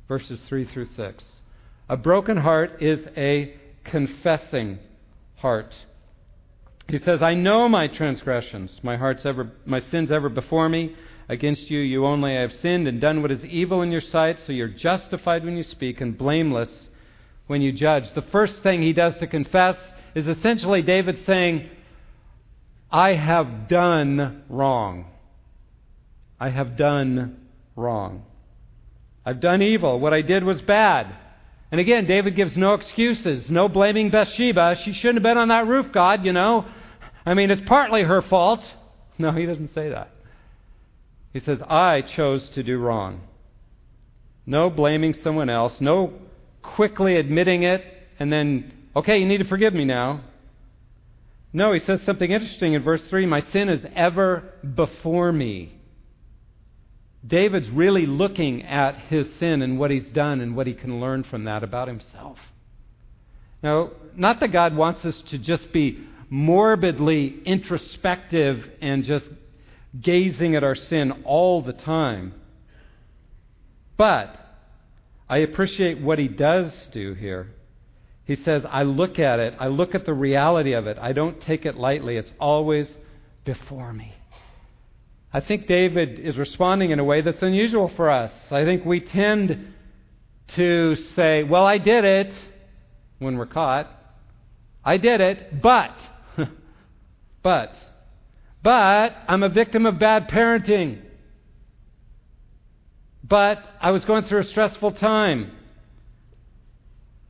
verses 0.07 0.39
3 0.47 0.65
through 0.65 0.87
6. 0.95 1.35
A 1.89 1.97
broken 1.97 2.37
heart 2.37 2.81
is 2.81 3.05
a 3.17 3.55
confessing 3.83 4.79
heart. 5.35 5.73
He 6.87 6.97
says, 6.97 7.21
I 7.21 7.33
know 7.33 7.69
my 7.69 7.87
transgressions, 7.87 8.79
my 8.83 8.97
heart's 8.97 9.25
ever 9.25 9.51
my 9.65 9.79
sins 9.79 10.11
ever 10.11 10.29
before 10.29 10.67
me. 10.67 10.95
Against 11.31 11.71
you, 11.71 11.79
you 11.79 12.05
only 12.05 12.35
have 12.35 12.51
sinned 12.51 12.89
and 12.89 12.99
done 12.99 13.21
what 13.21 13.31
is 13.31 13.41
evil 13.45 13.81
in 13.83 13.89
your 13.89 14.01
sight, 14.01 14.39
so 14.45 14.51
you're 14.51 14.67
justified 14.67 15.45
when 15.45 15.55
you 15.55 15.63
speak 15.63 16.01
and 16.01 16.17
blameless 16.17 16.89
when 17.47 17.61
you 17.61 17.71
judge. 17.71 18.03
The 18.13 18.21
first 18.33 18.61
thing 18.63 18.81
he 18.81 18.91
does 18.91 19.17
to 19.19 19.27
confess 19.27 19.77
is 20.13 20.27
essentially 20.27 20.81
David 20.81 21.23
saying, 21.25 21.69
I 22.91 23.13
have 23.13 23.69
done 23.69 24.43
wrong. 24.49 25.05
I 26.37 26.49
have 26.49 26.75
done 26.75 27.47
wrong. 27.77 28.25
I've 29.25 29.39
done 29.39 29.61
evil. 29.61 30.01
What 30.01 30.13
I 30.13 30.23
did 30.23 30.43
was 30.43 30.61
bad. 30.61 31.15
And 31.71 31.79
again, 31.79 32.07
David 32.07 32.35
gives 32.35 32.57
no 32.57 32.73
excuses, 32.73 33.49
no 33.49 33.69
blaming 33.69 34.09
Bathsheba. 34.09 34.75
She 34.83 34.91
shouldn't 34.91 35.19
have 35.19 35.23
been 35.23 35.37
on 35.37 35.47
that 35.47 35.65
roof, 35.65 35.93
God, 35.93 36.25
you 36.25 36.33
know. 36.33 36.65
I 37.25 37.35
mean, 37.35 37.51
it's 37.51 37.65
partly 37.69 38.03
her 38.03 38.21
fault. 38.21 38.59
No, 39.17 39.31
he 39.31 39.45
doesn't 39.45 39.73
say 39.73 39.87
that. 39.87 40.10
He 41.33 41.39
says, 41.39 41.59
I 41.67 42.01
chose 42.01 42.49
to 42.49 42.63
do 42.63 42.77
wrong. 42.77 43.21
No 44.45 44.69
blaming 44.69 45.13
someone 45.23 45.49
else, 45.49 45.73
no 45.79 46.13
quickly 46.61 47.15
admitting 47.15 47.63
it 47.63 47.83
and 48.19 48.31
then, 48.31 48.71
okay, 48.95 49.17
you 49.17 49.27
need 49.27 49.39
to 49.39 49.45
forgive 49.45 49.73
me 49.73 49.83
now. 49.83 50.21
No, 51.53 51.73
he 51.73 51.79
says 51.79 52.01
something 52.05 52.29
interesting 52.29 52.73
in 52.73 52.83
verse 52.83 53.01
3 53.09 53.25
My 53.25 53.41
sin 53.51 53.67
is 53.67 53.83
ever 53.95 54.43
before 54.75 55.31
me. 55.31 55.79
David's 57.25 57.69
really 57.69 58.05
looking 58.05 58.63
at 58.63 58.95
his 59.09 59.27
sin 59.39 59.63
and 59.63 59.79
what 59.79 59.89
he's 59.89 60.07
done 60.09 60.39
and 60.39 60.55
what 60.55 60.67
he 60.67 60.73
can 60.73 60.99
learn 60.99 61.23
from 61.23 61.45
that 61.45 61.63
about 61.63 61.87
himself. 61.87 62.37
Now, 63.63 63.89
not 64.15 64.39
that 64.39 64.51
God 64.51 64.75
wants 64.75 65.03
us 65.03 65.19
to 65.29 65.39
just 65.39 65.71
be 65.71 66.07
morbidly 66.29 67.41
introspective 67.43 68.69
and 68.81 69.03
just 69.03 69.29
gazing 69.99 70.55
at 70.55 70.63
our 70.63 70.75
sin 70.75 71.23
all 71.25 71.61
the 71.61 71.73
time. 71.73 72.33
But 73.97 74.35
I 75.29 75.37
appreciate 75.37 76.01
what 76.01 76.19
he 76.19 76.27
does 76.27 76.89
do 76.91 77.13
here. 77.13 77.51
He 78.25 78.35
says, 78.35 78.63
I 78.69 78.83
look 78.83 79.19
at 79.19 79.39
it, 79.39 79.55
I 79.59 79.67
look 79.67 79.95
at 79.95 80.05
the 80.05 80.13
reality 80.13 80.73
of 80.73 80.87
it, 80.87 80.97
I 80.99 81.11
don't 81.11 81.41
take 81.41 81.65
it 81.65 81.75
lightly, 81.75 82.17
it's 82.17 82.31
always 82.39 82.89
before 83.43 83.91
me. 83.91 84.13
I 85.33 85.39
think 85.39 85.67
David 85.67 86.19
is 86.19 86.37
responding 86.37 86.91
in 86.91 86.99
a 86.99 87.03
way 87.03 87.21
that's 87.21 87.41
unusual 87.41 87.89
for 87.95 88.09
us. 88.09 88.31
I 88.51 88.65
think 88.65 88.85
we 88.85 88.99
tend 88.99 89.73
to 90.55 90.95
say, 91.15 91.43
Well, 91.43 91.65
I 91.65 91.77
did 91.77 92.03
it 92.03 92.33
when 93.19 93.37
we're 93.37 93.45
caught. 93.45 93.89
I 94.83 94.97
did 94.97 95.21
it, 95.21 95.61
but, 95.61 95.95
but, 97.43 97.73
but 98.63 99.13
I'm 99.27 99.43
a 99.43 99.49
victim 99.49 99.85
of 99.85 99.99
bad 99.99 100.27
parenting. 100.29 101.01
But 103.23 103.59
I 103.79 103.91
was 103.91 104.03
going 104.05 104.25
through 104.25 104.41
a 104.41 104.45
stressful 104.45 104.93
time. 104.93 105.51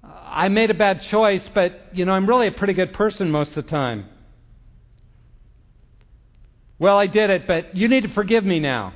I 0.03 0.47
made 0.49 0.71
a 0.71 0.73
bad 0.73 1.01
choice, 1.03 1.47
but, 1.53 1.73
you 1.93 2.05
know, 2.05 2.13
I'm 2.13 2.27
really 2.27 2.47
a 2.47 2.51
pretty 2.51 2.73
good 2.73 2.93
person 2.93 3.29
most 3.29 3.49
of 3.49 3.65
the 3.65 3.69
time. 3.69 4.05
Well, 6.79 6.97
I 6.97 7.05
did 7.05 7.29
it, 7.29 7.45
but 7.45 7.75
you 7.75 7.87
need 7.87 8.03
to 8.03 8.13
forgive 8.13 8.43
me 8.43 8.59
now. 8.59 8.93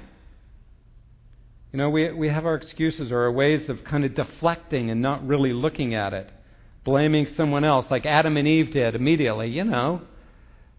You 1.72 1.78
know, 1.78 1.90
we, 1.90 2.12
we 2.12 2.30
have 2.30 2.46
our 2.46 2.56
excuses 2.56 3.12
or 3.12 3.24
our 3.24 3.32
ways 3.32 3.70
of 3.70 3.84
kind 3.84 4.06
of 4.06 4.16
deflecting 4.16 4.90
and 4.90 5.02
not 5.02 5.28
really 5.28 5.54
looking 5.54 5.94
at 5.94 6.14
it, 6.14 6.30
blaming 6.84 7.28
someone 7.36 7.64
else, 7.64 7.86
like 7.92 8.06
Adam 8.06 8.38
and 8.38 8.48
Eve 8.48 8.72
did 8.72 8.96
immediately, 8.96 9.50
you 9.50 9.66
know. 9.66 10.02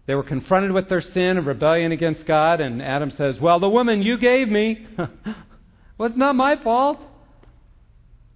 They 0.07 0.15
were 0.15 0.23
confronted 0.23 0.71
with 0.71 0.87
their 0.87 1.01
sin 1.01 1.37
and 1.37 1.45
rebellion 1.45 1.91
against 1.91 2.25
God, 2.25 2.61
and 2.61 2.81
Adam 2.81 3.11
says, 3.11 3.39
Well, 3.39 3.59
the 3.59 3.69
woman 3.69 4.01
you 4.01 4.17
gave 4.17 4.47
me, 4.47 4.87
well, 5.97 6.09
not 6.15 6.35
my 6.35 6.55
fault. 6.55 6.97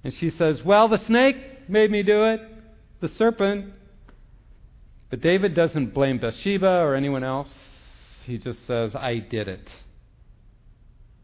And 0.04 0.14
she 0.14 0.30
says, 0.32 0.62
Well, 0.64 0.90
the 0.90 0.98
snake 0.98 1.70
made 1.70 1.90
me 1.90 2.04
do 2.04 2.26
it, 2.26 2.42
the 3.00 3.08
serpent. 3.08 3.74
But 5.10 5.22
David 5.22 5.56
doesn't 5.56 5.94
blame 5.94 6.20
Bathsheba 6.20 6.68
or 6.68 6.96
anyone 6.96 7.24
else. 7.24 7.54
He 8.26 8.38
just 8.38 8.66
says, 8.68 8.94
I 8.94 9.20
did 9.20 9.48
it. 9.48 9.70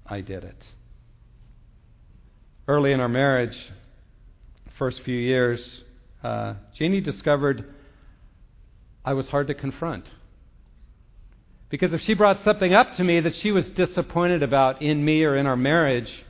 I 0.06 0.22
did 0.22 0.46
it. 0.46 0.64
Early 2.70 2.94
in 2.94 3.02
our 3.02 3.10
marriage, 3.10 3.58
first 4.78 5.02
few 5.04 5.18
years, 5.18 5.84
uh, 6.24 6.56
Jeannie 6.76 7.02
discovered 7.02 7.74
I 9.04 9.14
was 9.14 9.28
hard 9.28 9.48
to 9.48 9.54
confront. 9.54 10.06
Because 11.70 11.92
if 11.94 12.02
she 12.02 12.14
brought 12.14 12.44
something 12.44 12.74
up 12.74 12.94
to 12.96 13.04
me 13.04 13.20
that 13.20 13.36
she 13.36 13.52
was 13.52 13.70
disappointed 13.72 14.42
about 14.42 14.82
in 14.82 15.04
me 15.04 15.24
or 15.24 15.36
in 15.36 15.46
our 15.46 15.58
marriage, 15.58 16.26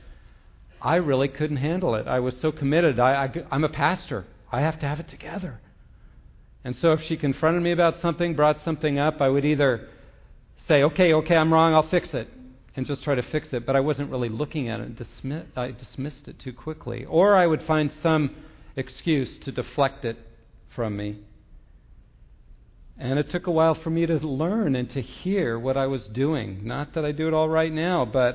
I 0.82 0.96
really 0.96 1.28
couldn't 1.28 1.58
handle 1.58 1.94
it. 1.94 2.08
I 2.08 2.20
was 2.20 2.38
so 2.40 2.50
committed. 2.50 2.98
I, 2.98 3.30
I'm 3.50 3.64
a 3.64 3.68
pastor. 3.68 4.26
I 4.50 4.60
have 4.60 4.78
to 4.80 4.86
have 4.86 5.00
it 5.00 5.08
together. 5.08 5.60
And 6.64 6.76
so 6.76 6.92
if 6.92 7.02
she 7.02 7.16
confronted 7.16 7.62
me 7.62 7.72
about 7.72 8.00
something, 8.00 8.34
brought 8.34 8.62
something 8.64 8.98
up, 8.98 9.20
I 9.20 9.28
would 9.28 9.44
either 9.44 9.88
say, 10.66 10.82
okay, 10.82 11.12
okay, 11.14 11.36
I'm 11.36 11.52
wrong, 11.52 11.72
I'll 11.72 11.88
fix 11.88 12.12
it, 12.14 12.28
and 12.76 12.84
just 12.84 13.02
try 13.04 13.14
to 13.14 13.22
fix 13.22 13.48
it. 13.52 13.64
But 13.64 13.76
I 13.76 13.80
wasn't 13.80 14.10
really 14.10 14.28
looking 14.28 14.68
at 14.68 14.80
it. 14.80 14.96
Dismiss, 14.96 15.44
I 15.56 15.70
dismissed 15.70 16.26
it 16.26 16.38
too 16.38 16.52
quickly. 16.52 17.04
Or 17.04 17.36
I 17.36 17.46
would 17.46 17.62
find 17.62 17.92
some 18.02 18.34
excuse 18.76 19.38
to 19.40 19.52
deflect 19.52 20.04
it 20.04 20.18
from 20.74 20.96
me. 20.96 21.20
And 22.98 23.18
it 23.18 23.30
took 23.30 23.46
a 23.46 23.50
while 23.52 23.74
for 23.74 23.90
me 23.90 24.06
to 24.06 24.16
learn 24.16 24.74
and 24.74 24.90
to 24.90 25.00
hear 25.00 25.58
what 25.58 25.76
I 25.76 25.86
was 25.86 26.04
doing. 26.08 26.66
Not 26.66 26.94
that 26.94 27.04
I 27.04 27.12
do 27.12 27.28
it 27.28 27.34
all 27.34 27.48
right 27.48 27.72
now, 27.72 28.04
but 28.04 28.34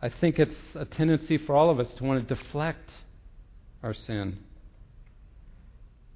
I 0.00 0.08
think 0.20 0.38
it's 0.38 0.56
a 0.74 0.84
tendency 0.84 1.36
for 1.36 1.56
all 1.56 1.68
of 1.70 1.80
us 1.80 1.92
to 1.94 2.04
want 2.04 2.26
to 2.28 2.34
deflect 2.34 2.88
our 3.82 3.92
sin. 3.92 4.38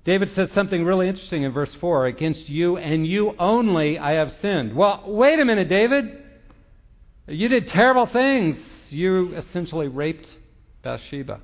David 0.05 0.33
says 0.35 0.51
something 0.55 0.85
really 0.85 1.09
interesting 1.09 1.43
in 1.43 1.53
verse 1.53 1.75
4 1.81 2.07
Against 2.07 2.49
you 2.49 2.77
and 2.77 3.07
you 3.07 3.35
only 3.39 3.99
I 3.99 4.13
have 4.13 4.33
sinned. 4.41 4.77
Well, 4.77 5.03
wait 5.07 5.41
a 5.41 5.45
minute, 5.45 5.69
David. 5.69 6.23
You 7.27 7.49
did 7.49 7.69
terrible 7.69 8.07
things. 8.07 8.59
You 8.91 9.35
essentially 9.35 9.89
raped 9.89 10.27
Bathsheba. 10.83 11.41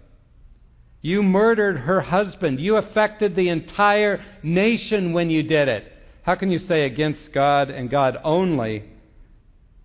You 1.03 1.23
murdered 1.23 1.79
her 1.79 2.01
husband. 2.01 2.61
You 2.61 2.77
affected 2.77 3.35
the 3.35 3.49
entire 3.49 4.23
nation 4.43 5.13
when 5.13 5.31
you 5.31 5.43
did 5.43 5.69
it. 5.69 5.93
How 6.23 6.35
can 6.35 6.51
you 6.51 6.59
say 6.59 6.85
against 6.85 7.33
God 7.33 7.71
and 7.71 7.91
God 7.91 8.19
only 8.23 8.85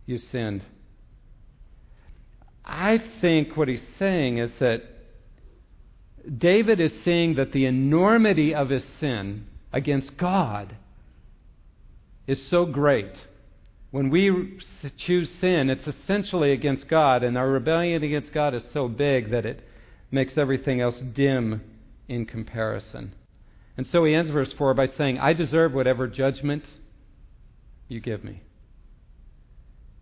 you 0.06 0.18
sinned? 0.18 0.64
I 2.66 3.02
think 3.22 3.56
what 3.56 3.68
he's 3.68 3.84
saying 3.98 4.40
is 4.40 4.52
that 4.60 4.82
David 6.38 6.80
is 6.82 6.92
seeing 7.04 7.36
that 7.36 7.52
the 7.52 7.66
enormity 7.66 8.54
of 8.54 8.70
his 8.70 8.84
sin 9.00 9.46
against 9.72 10.18
God 10.18 10.76
is 12.28 12.44
so 12.48 12.66
great. 12.66 13.14
When 13.92 14.10
we 14.10 14.60
choose 14.98 15.30
sin, 15.40 15.70
it's 15.70 15.88
essentially 15.88 16.52
against 16.52 16.88
God, 16.88 17.24
and 17.24 17.38
our 17.38 17.48
rebellion 17.48 18.04
against 18.04 18.34
God 18.34 18.54
is 18.54 18.64
so 18.74 18.88
big 18.88 19.30
that 19.30 19.46
it 19.46 19.64
makes 20.16 20.38
everything 20.38 20.82
else 20.82 21.00
dim 21.14 21.62
in 22.08 22.26
comparison. 22.26 23.14
And 23.78 23.86
so 23.86 24.04
he 24.06 24.16
ends 24.16 24.32
verse 24.32 24.52
4 24.58 24.74
by 24.74 24.88
saying, 24.88 25.20
I 25.20 25.34
deserve 25.34 25.74
whatever 25.74 26.08
judgment 26.08 26.64
you 27.88 28.00
give 28.00 28.24
me. 28.24 28.42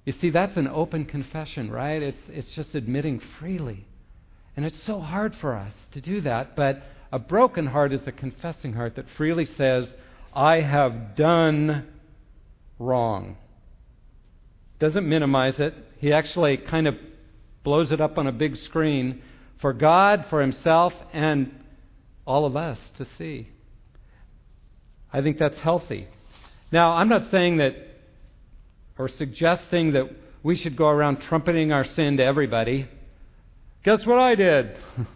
You 0.05 0.13
see, 0.13 0.29
that's 0.29 0.55
an 0.55 0.67
open 0.67 1.05
confession, 1.05 1.71
right? 1.71 2.01
It's, 2.01 2.21
it's 2.29 2.53
just 2.53 2.75
admitting 2.75 3.19
freely. 3.39 3.87
And 4.55 4.65
it's 4.65 4.85
so 4.85 4.99
hard 4.99 5.35
for 5.41 5.55
us 5.55 5.73
to 5.93 6.01
do 6.01 6.21
that, 6.21 6.55
but 6.55 6.83
a 7.11 7.19
broken 7.19 7.67
heart 7.67 7.91
is 7.91 8.01
a 8.05 8.11
confessing 8.11 8.73
heart 8.73 8.95
that 8.95 9.05
freely 9.17 9.45
says, 9.45 9.87
I 10.33 10.61
have 10.61 11.15
done 11.15 11.87
wrong. 12.77 13.37
Doesn't 14.79 15.07
minimize 15.07 15.59
it. 15.59 15.73
He 15.97 16.13
actually 16.13 16.57
kind 16.57 16.87
of 16.87 16.95
blows 17.63 17.91
it 17.91 18.01
up 18.01 18.17
on 18.17 18.27
a 18.27 18.31
big 18.31 18.57
screen 18.57 19.21
for 19.63 19.71
God, 19.71 20.25
for 20.29 20.41
himself, 20.41 20.91
and 21.13 21.49
all 22.27 22.45
of 22.45 22.57
us 22.57 22.77
to 22.97 23.07
see. 23.17 23.47
I 25.13 25.21
think 25.21 25.39
that's 25.39 25.57
healthy. 25.57 26.09
Now, 26.69 26.91
I'm 26.91 27.07
not 27.07 27.31
saying 27.31 27.57
that 27.59 27.73
or 28.97 29.07
suggesting 29.07 29.93
that 29.93 30.09
we 30.43 30.57
should 30.57 30.75
go 30.75 30.87
around 30.87 31.21
trumpeting 31.21 31.71
our 31.71 31.85
sin 31.85 32.17
to 32.17 32.25
everybody. 32.25 32.89
Guess 33.85 34.05
what 34.05 34.19
I 34.19 34.35
did? 34.35 34.77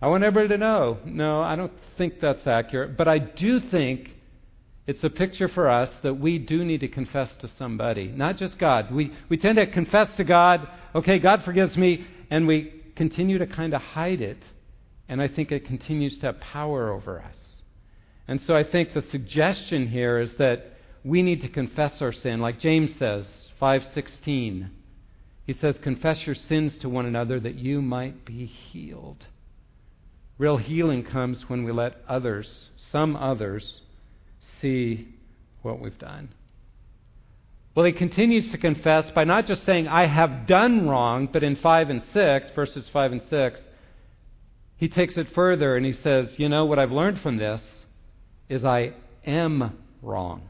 I 0.00 0.06
want 0.06 0.22
everybody 0.22 0.54
to 0.54 0.58
know. 0.58 0.98
No, 1.04 1.42
I 1.42 1.56
don't 1.56 1.72
think 1.98 2.20
that's 2.20 2.46
accurate. 2.46 2.96
But 2.96 3.08
I 3.08 3.18
do 3.18 3.58
think 3.58 4.10
it's 4.86 5.02
a 5.02 5.10
picture 5.10 5.48
for 5.48 5.68
us 5.68 5.90
that 6.04 6.14
we 6.14 6.38
do 6.38 6.64
need 6.64 6.82
to 6.82 6.88
confess 6.88 7.30
to 7.40 7.50
somebody, 7.58 8.06
not 8.06 8.36
just 8.36 8.60
God. 8.60 8.94
We, 8.94 9.12
we 9.28 9.38
tend 9.38 9.56
to 9.56 9.66
confess 9.66 10.14
to 10.18 10.22
God, 10.24 10.68
okay, 10.94 11.18
God 11.18 11.42
forgives 11.42 11.76
me, 11.76 12.06
and 12.30 12.46
we 12.46 12.78
continue 12.96 13.38
to 13.38 13.46
kind 13.46 13.74
of 13.74 13.80
hide 13.80 14.20
it. 14.20 14.38
And 15.08 15.20
I 15.20 15.28
think 15.28 15.52
it 15.52 15.66
continues 15.66 16.18
to 16.18 16.26
have 16.26 16.40
power 16.40 16.90
over 16.90 17.20
us. 17.20 17.36
And 18.28 18.40
so 18.46 18.54
I 18.54 18.64
think 18.64 18.94
the 18.94 19.04
suggestion 19.10 19.88
here 19.88 20.20
is 20.20 20.32
that 20.38 20.78
we 21.04 21.22
need 21.22 21.42
to 21.42 21.48
confess 21.48 22.00
our 22.00 22.12
sin, 22.12 22.40
like 22.40 22.60
James 22.60 22.92
says, 22.98 23.26
516. 23.58 24.70
He 25.44 25.52
says, 25.52 25.76
Confess 25.82 26.24
your 26.24 26.36
sins 26.36 26.78
to 26.80 26.88
one 26.88 27.06
another 27.06 27.40
that 27.40 27.56
you 27.56 27.82
might 27.82 28.24
be 28.24 28.46
healed. 28.46 29.24
Real 30.38 30.56
healing 30.56 31.04
comes 31.04 31.48
when 31.48 31.64
we 31.64 31.72
let 31.72 31.96
others, 32.08 32.68
some 32.76 33.16
others, 33.16 33.80
see 34.60 35.08
what 35.62 35.80
we've 35.80 35.98
done. 35.98 36.30
Well, 37.74 37.86
he 37.86 37.92
continues 37.92 38.50
to 38.50 38.58
confess 38.58 39.10
by 39.12 39.24
not 39.24 39.46
just 39.46 39.64
saying, 39.64 39.88
I 39.88 40.06
have 40.06 40.46
done 40.46 40.88
wrong, 40.88 41.28
but 41.32 41.42
in 41.42 41.56
5 41.56 41.88
and 41.88 42.02
6, 42.12 42.50
verses 42.54 42.88
5 42.92 43.12
and 43.12 43.22
6, 43.22 43.60
he 44.76 44.88
takes 44.88 45.16
it 45.16 45.32
further 45.34 45.76
and 45.76 45.86
he 45.86 45.92
says, 45.94 46.38
You 46.38 46.48
know, 46.48 46.66
what 46.66 46.78
I've 46.78 46.92
learned 46.92 47.20
from 47.20 47.38
this 47.38 47.62
is 48.48 48.64
I 48.64 48.92
am 49.24 49.78
wrong. 50.02 50.42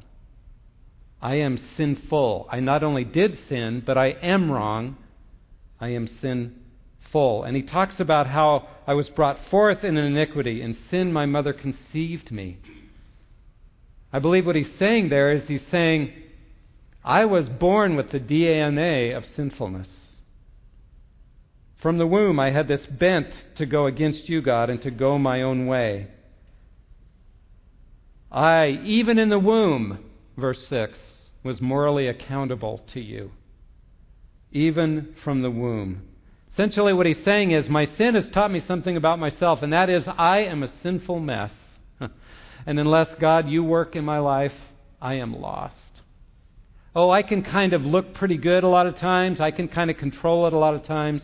I 1.20 1.36
am 1.36 1.58
sinful. 1.76 2.48
I 2.50 2.58
not 2.58 2.82
only 2.82 3.04
did 3.04 3.38
sin, 3.48 3.84
but 3.86 3.96
I 3.96 4.08
am 4.08 4.50
wrong. 4.50 4.96
I 5.78 5.90
am 5.90 6.08
sinful. 6.08 7.44
And 7.44 7.54
he 7.54 7.62
talks 7.62 8.00
about 8.00 8.26
how 8.26 8.68
I 8.86 8.94
was 8.94 9.08
brought 9.10 9.38
forth 9.48 9.84
in 9.84 9.96
iniquity. 9.96 10.60
In 10.60 10.76
sin, 10.90 11.12
my 11.12 11.26
mother 11.26 11.52
conceived 11.52 12.32
me. 12.32 12.58
I 14.12 14.18
believe 14.18 14.46
what 14.46 14.56
he's 14.56 14.74
saying 14.78 15.11
there 15.11 15.30
is 15.32 15.46
he's 15.46 15.64
saying, 15.70 16.12
I 17.04 17.24
was 17.24 17.48
born 17.48 17.96
with 17.96 18.10
the 18.10 18.20
DNA 18.20 19.16
of 19.16 19.26
sinfulness. 19.26 19.88
From 21.80 21.98
the 21.98 22.06
womb, 22.06 22.38
I 22.38 22.52
had 22.52 22.68
this 22.68 22.86
bent 22.86 23.26
to 23.56 23.66
go 23.66 23.86
against 23.86 24.28
you, 24.28 24.40
God, 24.40 24.70
and 24.70 24.80
to 24.82 24.90
go 24.90 25.18
my 25.18 25.42
own 25.42 25.66
way. 25.66 26.06
I, 28.30 28.78
even 28.84 29.18
in 29.18 29.30
the 29.30 29.38
womb, 29.38 29.98
verse 30.36 30.64
6, 30.68 30.98
was 31.42 31.60
morally 31.60 32.06
accountable 32.06 32.80
to 32.92 33.00
you, 33.00 33.32
even 34.52 35.16
from 35.24 35.42
the 35.42 35.50
womb. 35.50 36.02
Essentially, 36.52 36.92
what 36.92 37.06
he's 37.06 37.24
saying 37.24 37.50
is, 37.50 37.68
My 37.68 37.84
sin 37.84 38.14
has 38.14 38.30
taught 38.30 38.52
me 38.52 38.60
something 38.60 38.96
about 38.96 39.18
myself, 39.18 39.60
and 39.62 39.72
that 39.72 39.90
is, 39.90 40.04
I 40.06 40.40
am 40.40 40.62
a 40.62 40.72
sinful 40.82 41.18
mess. 41.18 41.52
and 42.00 42.78
unless, 42.78 43.08
God, 43.20 43.48
you 43.48 43.64
work 43.64 43.96
in 43.96 44.04
my 44.04 44.18
life, 44.18 44.52
I 45.00 45.14
am 45.14 45.34
lost. 45.34 45.91
Oh, 46.94 47.11
I 47.11 47.22
can 47.22 47.42
kind 47.42 47.72
of 47.72 47.83
look 47.83 48.14
pretty 48.14 48.37
good 48.37 48.64
a 48.64 48.68
lot 48.68 48.87
of 48.87 48.96
times, 48.96 49.40
I 49.40 49.50
can 49.50 49.68
kind 49.68 49.90
of 49.90 49.96
control 49.96 50.46
it 50.46 50.52
a 50.52 50.59
lot 50.59 50.74
of 50.74 50.85
times, 50.85 51.22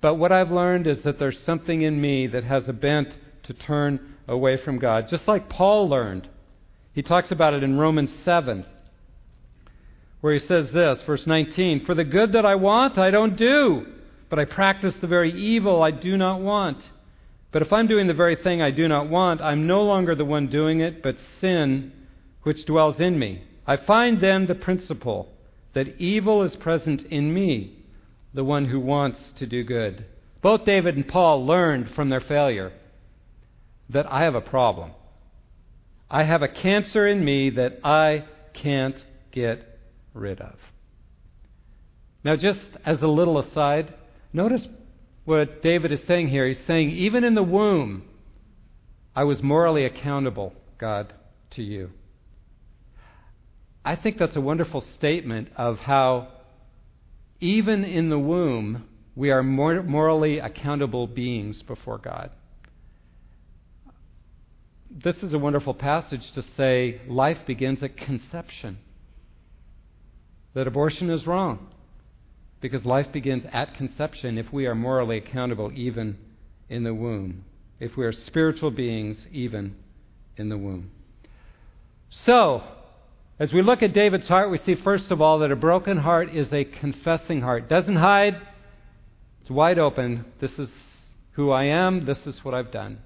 but 0.00 0.14
what 0.14 0.32
I've 0.32 0.50
learned 0.50 0.86
is 0.86 1.02
that 1.04 1.18
there's 1.18 1.38
something 1.44 1.82
in 1.82 2.00
me 2.00 2.26
that 2.26 2.44
has 2.44 2.68
a 2.68 2.72
bent 2.72 3.08
to 3.44 3.54
turn 3.54 4.16
away 4.26 4.58
from 4.58 4.78
God, 4.78 5.08
just 5.08 5.26
like 5.26 5.48
Paul 5.48 5.88
learned. 5.88 6.28
He 6.92 7.02
talks 7.02 7.30
about 7.30 7.54
it 7.54 7.62
in 7.62 7.78
Romans 7.78 8.10
7 8.24 8.64
where 10.20 10.34
he 10.34 10.46
says 10.46 10.70
this, 10.72 11.00
verse 11.06 11.26
19 11.26 11.84
For 11.84 11.94
the 11.94 12.04
good 12.04 12.32
that 12.32 12.46
I 12.46 12.56
want, 12.56 12.98
I 12.98 13.10
don't 13.10 13.36
do, 13.36 13.86
but 14.28 14.38
I 14.38 14.44
practice 14.44 14.94
the 15.00 15.06
very 15.06 15.32
evil 15.32 15.82
I 15.82 15.90
do 15.90 16.16
not 16.16 16.40
want. 16.40 16.82
But 17.52 17.62
if 17.62 17.72
I'm 17.72 17.86
doing 17.86 18.08
the 18.08 18.14
very 18.14 18.36
thing 18.36 18.60
I 18.60 18.70
do 18.70 18.88
not 18.88 19.08
want, 19.08 19.40
I'm 19.40 19.66
no 19.66 19.82
longer 19.82 20.14
the 20.14 20.24
one 20.24 20.48
doing 20.48 20.80
it, 20.80 21.02
but 21.02 21.16
sin 21.40 21.92
which 22.42 22.66
dwells 22.66 23.00
in 23.00 23.18
me. 23.18 23.42
I 23.68 23.76
find 23.76 24.18
then 24.18 24.46
the 24.46 24.54
principle 24.54 25.28
that 25.74 26.00
evil 26.00 26.42
is 26.42 26.56
present 26.56 27.02
in 27.02 27.34
me, 27.34 27.76
the 28.32 28.42
one 28.42 28.64
who 28.64 28.80
wants 28.80 29.20
to 29.38 29.46
do 29.46 29.62
good. 29.62 30.06
Both 30.40 30.64
David 30.64 30.96
and 30.96 31.06
Paul 31.06 31.46
learned 31.46 31.90
from 31.94 32.08
their 32.08 32.22
failure 32.22 32.72
that 33.90 34.10
I 34.10 34.22
have 34.22 34.34
a 34.34 34.40
problem. 34.40 34.92
I 36.10 36.24
have 36.24 36.40
a 36.40 36.48
cancer 36.48 37.06
in 37.06 37.22
me 37.22 37.50
that 37.50 37.80
I 37.84 38.24
can't 38.54 38.96
get 39.32 39.78
rid 40.14 40.40
of. 40.40 40.54
Now, 42.24 42.36
just 42.36 42.66
as 42.86 43.02
a 43.02 43.06
little 43.06 43.38
aside, 43.38 43.92
notice 44.32 44.66
what 45.26 45.62
David 45.62 45.92
is 45.92 46.00
saying 46.06 46.28
here. 46.28 46.48
He's 46.48 46.66
saying, 46.66 46.90
even 46.92 47.22
in 47.22 47.34
the 47.34 47.42
womb, 47.42 48.04
I 49.14 49.24
was 49.24 49.42
morally 49.42 49.84
accountable, 49.84 50.54
God, 50.78 51.12
to 51.50 51.62
you. 51.62 51.90
I 53.84 53.96
think 53.96 54.18
that's 54.18 54.36
a 54.36 54.40
wonderful 54.40 54.80
statement 54.80 55.48
of 55.56 55.78
how, 55.78 56.28
even 57.40 57.84
in 57.84 58.10
the 58.10 58.18
womb, 58.18 58.84
we 59.14 59.30
are 59.30 59.42
morally 59.42 60.38
accountable 60.38 61.06
beings 61.06 61.62
before 61.62 61.98
God. 61.98 62.30
This 64.90 65.16
is 65.18 65.32
a 65.32 65.38
wonderful 65.38 65.74
passage 65.74 66.32
to 66.32 66.42
say 66.56 67.00
life 67.08 67.38
begins 67.46 67.82
at 67.82 67.96
conception 67.96 68.78
that 70.54 70.66
abortion 70.66 71.10
is 71.10 71.26
wrong 71.26 71.68
because 72.60 72.84
life 72.84 73.12
begins 73.12 73.44
at 73.52 73.74
conception 73.74 74.38
if 74.38 74.52
we 74.52 74.66
are 74.66 74.74
morally 74.74 75.18
accountable 75.18 75.70
even 75.74 76.16
in 76.68 76.84
the 76.84 76.94
womb, 76.94 77.44
if 77.78 77.96
we 77.96 78.04
are 78.04 78.12
spiritual 78.12 78.70
beings 78.70 79.26
even 79.30 79.76
in 80.36 80.48
the 80.48 80.58
womb. 80.58 80.90
So, 82.10 82.62
as 83.38 83.52
we 83.52 83.62
look 83.62 83.82
at 83.82 83.92
David's 83.92 84.26
heart, 84.26 84.50
we 84.50 84.58
see 84.58 84.74
first 84.74 85.10
of 85.10 85.20
all 85.20 85.38
that 85.40 85.52
a 85.52 85.56
broken 85.56 85.98
heart 85.98 86.34
is 86.34 86.52
a 86.52 86.64
confessing 86.64 87.40
heart. 87.40 87.68
Doesn't 87.68 87.96
hide, 87.96 88.40
it's 89.40 89.50
wide 89.50 89.78
open. 89.78 90.24
This 90.40 90.58
is 90.58 90.68
who 91.32 91.50
I 91.50 91.64
am, 91.64 92.04
this 92.04 92.26
is 92.26 92.44
what 92.44 92.54
I've 92.54 92.72
done. 92.72 92.98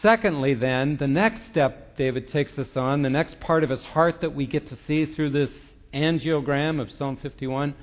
Secondly, 0.00 0.54
then, 0.54 0.96
the 0.96 1.06
next 1.06 1.46
step 1.46 1.96
David 1.96 2.28
takes 2.32 2.58
us 2.58 2.76
on, 2.76 3.02
the 3.02 3.10
next 3.10 3.38
part 3.38 3.62
of 3.62 3.70
his 3.70 3.82
heart 3.82 4.20
that 4.22 4.34
we 4.34 4.46
get 4.46 4.68
to 4.68 4.78
see 4.88 5.06
through 5.06 5.30
this 5.30 5.50
angiogram 5.94 6.80
of 6.80 6.90
Psalm 6.90 7.16
51 7.22 7.74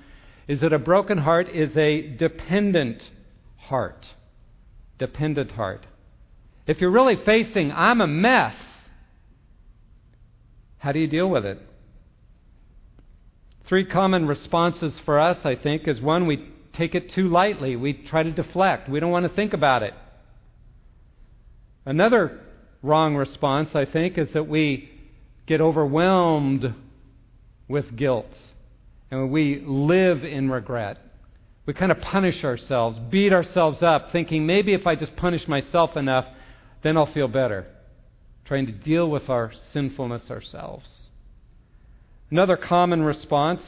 is 0.49 0.59
that 0.59 0.73
a 0.73 0.79
broken 0.79 1.19
heart 1.19 1.47
is 1.47 1.77
a 1.77 2.01
dependent 2.17 3.01
heart. 3.55 4.05
Dependent 4.97 5.51
heart. 5.51 5.85
If 6.67 6.81
you're 6.81 6.91
really 6.91 7.15
facing, 7.23 7.71
I'm 7.71 8.01
a 8.01 8.07
mess, 8.07 8.55
how 10.79 10.91
do 10.91 10.99
you 10.99 11.07
deal 11.07 11.29
with 11.29 11.45
it? 11.45 11.59
Three 13.67 13.85
common 13.85 14.25
responses 14.25 14.99
for 15.05 15.19
us, 15.19 15.37
I 15.45 15.55
think, 15.55 15.87
is 15.87 16.01
one, 16.01 16.25
we 16.25 16.49
take 16.73 16.95
it 16.95 17.11
too 17.11 17.27
lightly. 17.27 17.75
We 17.75 17.93
try 17.93 18.23
to 18.23 18.31
deflect. 18.31 18.89
We 18.89 18.99
don't 18.99 19.11
want 19.11 19.27
to 19.27 19.35
think 19.35 19.53
about 19.53 19.83
it. 19.83 19.93
Another 21.85 22.39
wrong 22.81 23.15
response, 23.15 23.75
I 23.75 23.85
think, 23.85 24.17
is 24.17 24.29
that 24.33 24.47
we 24.47 24.89
get 25.45 25.61
overwhelmed 25.61 26.73
with 27.67 27.95
guilt. 27.95 28.33
And 29.11 29.31
we 29.31 29.63
live 29.65 30.23
in 30.23 30.49
regret. 30.49 30.97
We 31.65 31.73
kind 31.73 31.91
of 31.91 31.99
punish 31.99 32.43
ourselves, 32.43 32.97
beat 33.11 33.33
ourselves 33.33 33.83
up, 33.83 34.11
thinking 34.11 34.45
maybe 34.45 34.73
if 34.73 34.87
I 34.87 34.95
just 34.95 35.15
punish 35.15 35.47
myself 35.47 35.95
enough, 35.97 36.25
then 36.81 36.97
I'll 36.97 37.11
feel 37.11 37.27
better. 37.27 37.67
Trying 38.49 38.65
to 38.65 38.71
deal 38.71 39.07
with 39.07 39.29
our 39.29 39.53
sinfulness 39.73 40.31
ourselves. 40.31 40.89
Another 42.31 42.57
common 42.57 43.03
response, 43.03 43.61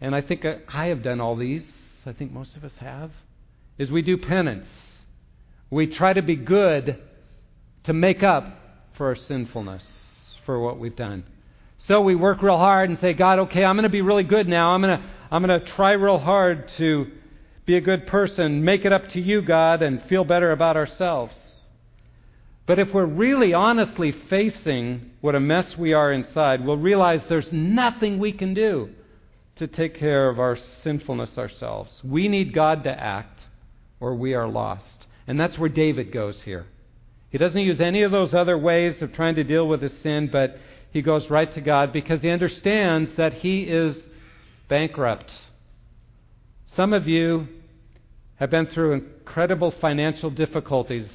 and 0.00 0.14
I 0.14 0.22
think 0.22 0.46
I 0.66 0.86
have 0.86 1.02
done 1.02 1.20
all 1.20 1.36
these, 1.36 1.70
I 2.06 2.14
think 2.14 2.32
most 2.32 2.56
of 2.56 2.64
us 2.64 2.72
have, 2.80 3.10
is 3.76 3.90
we 3.90 4.00
do 4.00 4.16
penance. 4.16 4.66
We 5.68 5.88
try 5.88 6.14
to 6.14 6.22
be 6.22 6.36
good 6.36 6.98
to 7.84 7.92
make 7.92 8.22
up 8.22 8.46
for 8.96 9.08
our 9.08 9.16
sinfulness, 9.16 9.84
for 10.46 10.58
what 10.58 10.78
we've 10.78 10.96
done. 10.96 11.24
So 11.86 12.00
we 12.00 12.14
work 12.14 12.40
real 12.40 12.56
hard 12.56 12.88
and 12.88 12.98
say, 12.98 13.12
God, 13.12 13.40
okay, 13.40 13.62
I'm 13.62 13.76
going 13.76 13.82
to 13.82 13.90
be 13.90 14.00
really 14.00 14.24
good 14.24 14.48
now. 14.48 14.70
I'm 14.70 14.80
going 14.80 14.98
to, 14.98 15.06
I'm 15.30 15.44
going 15.44 15.60
to 15.60 15.66
try 15.66 15.92
real 15.92 16.16
hard 16.16 16.70
to 16.78 17.08
be 17.66 17.76
a 17.76 17.82
good 17.82 18.06
person, 18.06 18.64
make 18.64 18.86
it 18.86 18.92
up 18.94 19.06
to 19.08 19.20
you, 19.20 19.42
God, 19.42 19.82
and 19.82 20.02
feel 20.04 20.24
better 20.24 20.50
about 20.50 20.78
ourselves. 20.78 21.38
But 22.70 22.78
if 22.78 22.94
we're 22.94 23.04
really 23.04 23.52
honestly 23.52 24.12
facing 24.12 25.10
what 25.22 25.34
a 25.34 25.40
mess 25.40 25.76
we 25.76 25.92
are 25.92 26.12
inside, 26.12 26.64
we'll 26.64 26.76
realize 26.76 27.20
there's 27.28 27.50
nothing 27.50 28.20
we 28.20 28.30
can 28.30 28.54
do 28.54 28.90
to 29.56 29.66
take 29.66 29.98
care 29.98 30.28
of 30.28 30.38
our 30.38 30.56
sinfulness 30.84 31.36
ourselves. 31.36 32.00
We 32.04 32.28
need 32.28 32.54
God 32.54 32.84
to 32.84 32.90
act, 32.90 33.40
or 33.98 34.14
we 34.14 34.34
are 34.34 34.46
lost. 34.46 35.08
And 35.26 35.40
that's 35.40 35.58
where 35.58 35.68
David 35.68 36.12
goes 36.12 36.42
here. 36.42 36.66
He 37.30 37.38
doesn't 37.38 37.60
use 37.60 37.80
any 37.80 38.02
of 38.02 38.12
those 38.12 38.34
other 38.34 38.56
ways 38.56 39.02
of 39.02 39.14
trying 39.14 39.34
to 39.34 39.42
deal 39.42 39.66
with 39.66 39.82
his 39.82 39.98
sin, 39.98 40.28
but 40.30 40.56
he 40.92 41.02
goes 41.02 41.28
right 41.28 41.52
to 41.54 41.60
God 41.60 41.92
because 41.92 42.22
he 42.22 42.30
understands 42.30 43.10
that 43.16 43.32
he 43.32 43.62
is 43.62 43.96
bankrupt. 44.68 45.36
Some 46.68 46.92
of 46.92 47.08
you 47.08 47.48
have 48.36 48.50
been 48.50 48.66
through 48.66 48.92
incredible 48.92 49.72
financial 49.72 50.30
difficulties. 50.30 51.08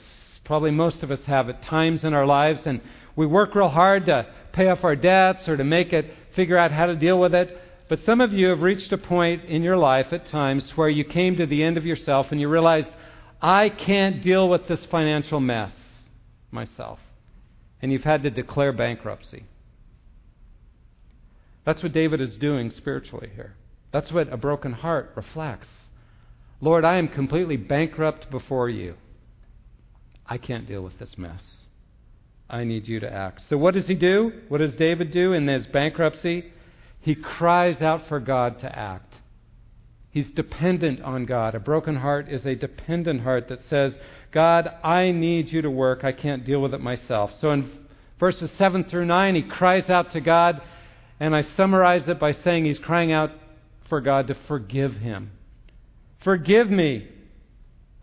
Probably 0.45 0.71
most 0.71 1.03
of 1.03 1.11
us 1.11 1.23
have 1.25 1.49
at 1.49 1.63
times 1.63 2.03
in 2.03 2.13
our 2.13 2.25
lives, 2.25 2.61
and 2.65 2.79
we 3.15 3.25
work 3.25 3.55
real 3.55 3.69
hard 3.69 4.05
to 4.05 4.27
pay 4.53 4.69
off 4.69 4.83
our 4.83 4.95
debts 4.95 5.47
or 5.49 5.57
to 5.57 5.63
make 5.63 5.91
it, 5.91 6.05
figure 6.35 6.57
out 6.57 6.71
how 6.71 6.85
to 6.85 6.95
deal 6.95 7.19
with 7.19 7.33
it. 7.33 7.61
But 7.89 7.99
some 8.05 8.21
of 8.21 8.31
you 8.31 8.47
have 8.47 8.61
reached 8.61 8.91
a 8.93 8.97
point 8.97 9.45
in 9.45 9.63
your 9.63 9.77
life 9.77 10.07
at 10.11 10.27
times 10.27 10.71
where 10.75 10.89
you 10.89 11.03
came 11.03 11.35
to 11.37 11.45
the 11.45 11.63
end 11.63 11.77
of 11.77 11.85
yourself 11.85 12.27
and 12.31 12.39
you 12.39 12.47
realized, 12.47 12.87
I 13.41 13.69
can't 13.69 14.23
deal 14.23 14.47
with 14.47 14.67
this 14.67 14.85
financial 14.85 15.39
mess 15.39 15.73
myself. 16.51 16.99
And 17.81 17.91
you've 17.91 18.03
had 18.03 18.23
to 18.23 18.29
declare 18.29 18.71
bankruptcy. 18.71 19.45
That's 21.65 21.83
what 21.83 21.93
David 21.93 22.21
is 22.21 22.37
doing 22.37 22.71
spiritually 22.71 23.29
here. 23.35 23.55
That's 23.91 24.11
what 24.11 24.31
a 24.31 24.37
broken 24.37 24.73
heart 24.73 25.11
reflects. 25.15 25.67
Lord, 26.61 26.85
I 26.85 26.97
am 26.97 27.07
completely 27.07 27.57
bankrupt 27.57 28.31
before 28.31 28.69
you. 28.69 28.95
I 30.27 30.37
can't 30.37 30.67
deal 30.67 30.81
with 30.81 30.97
this 30.99 31.17
mess. 31.17 31.43
I 32.49 32.63
need 32.63 32.87
you 32.87 32.99
to 32.99 33.11
act. 33.11 33.41
So, 33.49 33.57
what 33.57 33.73
does 33.73 33.87
he 33.87 33.95
do? 33.95 34.31
What 34.49 34.59
does 34.59 34.75
David 34.75 35.11
do 35.11 35.33
in 35.33 35.47
his 35.47 35.65
bankruptcy? 35.67 36.51
He 37.01 37.15
cries 37.15 37.81
out 37.81 38.07
for 38.07 38.19
God 38.19 38.59
to 38.59 38.79
act. 38.79 39.13
He's 40.11 40.29
dependent 40.29 41.01
on 41.01 41.25
God. 41.25 41.55
A 41.55 41.59
broken 41.59 41.97
heart 41.97 42.29
is 42.29 42.45
a 42.45 42.55
dependent 42.55 43.21
heart 43.21 43.49
that 43.49 43.63
says, 43.69 43.95
God, 44.31 44.69
I 44.83 45.11
need 45.11 45.51
you 45.51 45.61
to 45.61 45.69
work. 45.69 46.03
I 46.03 46.13
can't 46.13 46.45
deal 46.45 46.61
with 46.61 46.73
it 46.73 46.79
myself. 46.79 47.31
So 47.41 47.51
in 47.51 47.69
verses 48.19 48.49
7 48.57 48.85
through 48.85 49.05
9, 49.05 49.35
he 49.35 49.41
cries 49.43 49.89
out 49.89 50.13
to 50.13 50.21
God, 50.21 50.61
and 51.19 51.35
I 51.35 51.41
summarize 51.41 52.07
it 52.07 52.19
by 52.19 52.31
saying 52.31 52.65
he's 52.65 52.79
crying 52.79 53.11
out 53.11 53.31
for 53.89 54.01
God 54.01 54.27
to 54.27 54.37
forgive 54.47 54.95
him. 54.95 55.31
Forgive 56.23 56.69
me, 56.69 57.07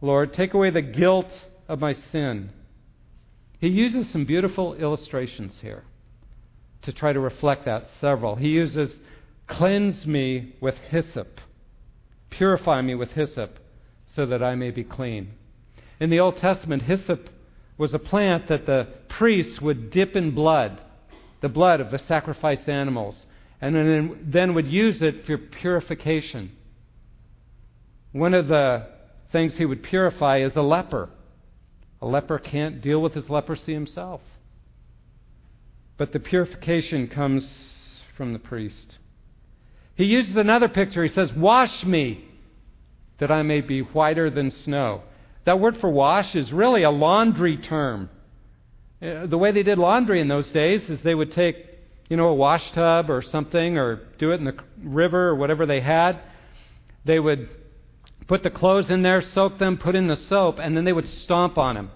Lord. 0.01 0.35
Take 0.35 0.55
away 0.55 0.71
the 0.71 0.83
guilt 0.83 1.31
of 1.73 1.81
my 1.81 1.95
sin. 1.95 2.51
He 3.59 3.69
uses 3.69 4.13
some 4.13 4.27
beautiful 4.27 4.75
illustrations 4.75 5.57
here 5.63 5.85
to 6.83 6.93
try 6.93 7.15
to 7.15 7.19
reflect 7.19 7.65
that, 7.65 7.87
several. 7.99 8.37
He 8.37 8.49
uses 8.49 9.01
cleanse 9.49 10.05
me 10.05 10.55
with 10.61 10.75
hyssop, 10.91 11.41
purify 12.29 12.83
me 12.83 12.95
with 12.95 13.13
hyssop, 13.13 13.59
so 14.15 14.27
that 14.27 14.43
I 14.43 14.55
may 14.55 14.71
be 14.71 14.85
clean. 14.85 15.31
In 15.99 16.11
the 16.11 16.21
Old 16.21 16.37
Testament, 16.37 16.83
hyssop 16.83 17.31
was 17.79 17.95
a 17.95 17.99
plant 17.99 18.49
that 18.49 18.67
the 18.67 18.89
priests 19.09 19.63
would 19.63 19.91
dip 19.91 20.15
in 20.15 20.35
blood, 20.35 20.79
the 21.41 21.49
blood 21.49 21.81
of 21.81 21.91
the 21.91 21.99
sacrificed 21.99 22.69
animals, 22.69 23.25
and 23.63 24.19
then 24.27 24.53
would 24.53 24.67
use 24.67 25.01
it 25.01 25.25
for 25.25 25.39
purification. 25.39 26.53
One 28.13 28.35
of 28.35 28.49
the 28.49 28.89
things 29.31 29.55
he 29.55 29.65
would 29.65 29.83
purify 29.83 30.43
is 30.43 30.55
a 30.55 30.61
leper. 30.61 31.09
A 32.03 32.07
leper 32.07 32.41
can't 32.41 32.83
deal 32.83 33.01
with 33.01 33.15
his 33.15 33.31
leprosy 33.31 33.73
himself. 33.73 34.21
But 35.97 36.13
the 36.13 36.19
purification 36.19 37.07
comes 37.07 37.49
from 38.17 38.33
the 38.33 38.41
priest. 38.41 38.99
He 39.95 40.05
uses 40.05 40.35
another 40.35 40.69
picture. 40.69 41.05
He 41.05 41.15
says, 41.15 41.33
Wash 41.33 41.85
me 41.85 42.25
that 43.19 43.31
I 43.31 43.43
may 43.43 43.61
be 43.61 43.81
whiter 43.81 44.31
than 44.31 44.51
snow. 44.51 45.03
That 45.45 45.61
word 45.61 45.79
for 45.79 45.91
wash 45.91 46.35
is 46.35 46.53
really 46.53 46.83
a 46.83 46.91
laundry 46.91 47.57
term. 47.57 48.11
Uh, 49.01 49.27
the 49.27 49.39
way 49.39 49.53
they 49.53 49.63
did 49.63 49.79
laundry 49.79 50.21
in 50.21 50.27
those 50.27 50.51
days 50.51 50.89
is 50.91 51.01
they 51.03 51.15
would 51.15 51.33
take, 51.33 51.57
you 52.09 52.17
know, 52.17 52.29
a 52.29 52.35
wash 52.35 52.69
tub 52.73 53.11
or 53.11 53.23
something 53.23 53.79
or 53.79 54.01
do 54.19 54.33
it 54.33 54.41
in 54.41 54.45
the 54.45 54.57
river 54.83 55.29
or 55.29 55.37
whatever 55.37 55.67
they 55.67 55.81
had. 55.81 56.19
They 57.05 57.21
would 57.21 57.49
put 58.27 58.43
the 58.43 58.51
clothes 58.51 58.91
in 58.91 59.03
there, 59.03 59.21
soak 59.21 59.59
them, 59.59 59.77
put 59.79 59.95
in 59.95 60.07
the 60.07 60.17
soap, 60.17 60.59
and 60.59 60.77
then 60.77 60.85
they 60.85 60.93
would 60.93 61.09
stomp 61.09 61.59
on 61.59 61.75
them, 61.75 61.91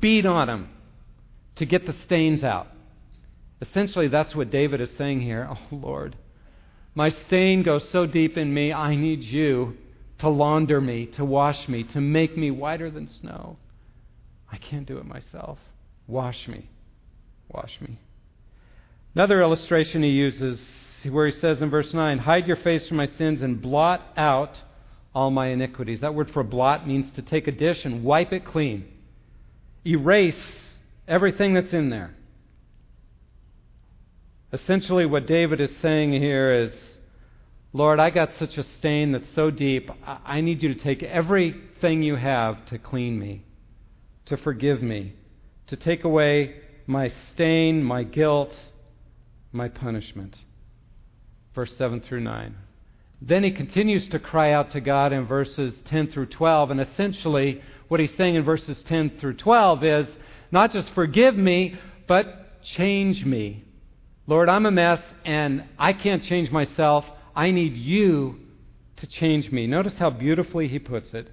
beat 0.00 0.26
on 0.26 0.46
them 0.46 0.68
to 1.56 1.66
get 1.66 1.86
the 1.86 1.94
stains 2.04 2.42
out. 2.42 2.68
Essentially, 3.60 4.08
that's 4.08 4.34
what 4.34 4.50
David 4.50 4.80
is 4.80 4.90
saying 4.96 5.20
here. 5.20 5.48
Oh, 5.50 5.74
Lord, 5.74 6.16
my 6.94 7.10
stain 7.26 7.62
goes 7.62 7.88
so 7.90 8.06
deep 8.06 8.36
in 8.36 8.52
me, 8.52 8.72
I 8.72 8.94
need 8.94 9.22
you 9.22 9.76
to 10.18 10.28
launder 10.28 10.80
me, 10.80 11.06
to 11.06 11.24
wash 11.24 11.68
me, 11.68 11.84
to 11.84 12.00
make 12.00 12.36
me 12.36 12.50
whiter 12.50 12.90
than 12.90 13.08
snow. 13.08 13.56
I 14.50 14.56
can't 14.56 14.86
do 14.86 14.98
it 14.98 15.06
myself. 15.06 15.58
Wash 16.06 16.48
me. 16.48 16.68
Wash 17.48 17.78
me. 17.80 17.98
Another 19.14 19.42
illustration 19.42 20.02
he 20.02 20.10
uses 20.10 20.60
where 21.08 21.26
he 21.26 21.38
says 21.38 21.62
in 21.62 21.70
verse 21.70 21.92
9, 21.92 22.18
Hide 22.18 22.46
your 22.46 22.56
face 22.56 22.86
from 22.88 22.96
my 22.96 23.06
sins 23.06 23.42
and 23.42 23.62
blot 23.62 24.02
out 24.16 24.56
all 25.14 25.30
my 25.30 25.48
iniquities. 25.48 26.00
That 26.00 26.14
word 26.14 26.30
for 26.30 26.42
blot 26.42 26.86
means 26.86 27.10
to 27.12 27.22
take 27.22 27.48
a 27.48 27.52
dish 27.52 27.84
and 27.84 28.04
wipe 28.04 28.32
it 28.32 28.44
clean, 28.44 28.84
erase 29.86 30.34
everything 31.06 31.54
that's 31.54 31.72
in 31.72 31.90
there. 31.90 32.14
Essentially, 34.52 35.06
what 35.06 35.26
David 35.26 35.60
is 35.60 35.70
saying 35.82 36.12
here 36.12 36.52
is 36.62 36.72
Lord, 37.72 38.00
I 38.00 38.10
got 38.10 38.30
such 38.38 38.56
a 38.56 38.64
stain 38.64 39.12
that's 39.12 39.28
so 39.34 39.50
deep. 39.50 39.90
I 40.04 40.40
need 40.40 40.62
you 40.62 40.72
to 40.72 40.80
take 40.80 41.02
everything 41.02 42.02
you 42.02 42.16
have 42.16 42.64
to 42.66 42.78
clean 42.78 43.18
me, 43.18 43.44
to 44.26 44.38
forgive 44.38 44.82
me, 44.82 45.12
to 45.66 45.76
take 45.76 46.02
away 46.02 46.56
my 46.86 47.12
stain, 47.32 47.82
my 47.84 48.04
guilt, 48.04 48.52
my 49.52 49.68
punishment. 49.68 50.34
Verse 51.54 51.76
7 51.76 52.00
through 52.00 52.20
9. 52.20 52.56
Then 53.20 53.42
he 53.42 53.50
continues 53.50 54.08
to 54.10 54.18
cry 54.18 54.52
out 54.52 54.72
to 54.72 54.80
God 54.80 55.12
in 55.12 55.26
verses 55.26 55.74
10 55.86 56.12
through 56.12 56.26
12. 56.26 56.70
And 56.70 56.80
essentially, 56.80 57.62
what 57.88 58.00
he's 58.00 58.14
saying 58.16 58.36
in 58.36 58.44
verses 58.44 58.82
10 58.86 59.18
through 59.20 59.34
12 59.34 59.84
is 59.84 60.06
not 60.52 60.72
just 60.72 60.90
forgive 60.94 61.36
me, 61.36 61.78
but 62.06 62.62
change 62.62 63.24
me. 63.24 63.64
Lord, 64.26 64.48
I'm 64.48 64.66
a 64.66 64.70
mess 64.70 65.00
and 65.24 65.64
I 65.78 65.94
can't 65.94 66.22
change 66.22 66.50
myself. 66.50 67.04
I 67.34 67.50
need 67.50 67.74
you 67.74 68.36
to 68.98 69.06
change 69.06 69.50
me. 69.50 69.66
Notice 69.66 69.94
how 69.98 70.10
beautifully 70.10 70.68
he 70.68 70.78
puts 70.78 71.14
it. 71.14 71.28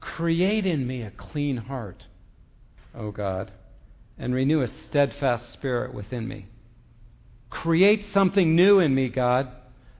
Create 0.00 0.64
in 0.64 0.86
me 0.86 1.02
a 1.02 1.10
clean 1.10 1.56
heart, 1.56 2.04
O 2.94 3.10
God, 3.10 3.50
and 4.16 4.34
renew 4.34 4.62
a 4.62 4.68
steadfast 4.88 5.52
spirit 5.52 5.92
within 5.92 6.28
me. 6.28 6.46
Create 7.50 8.04
something 8.12 8.54
new 8.54 8.78
in 8.78 8.94
me, 8.94 9.08
God. 9.08 9.50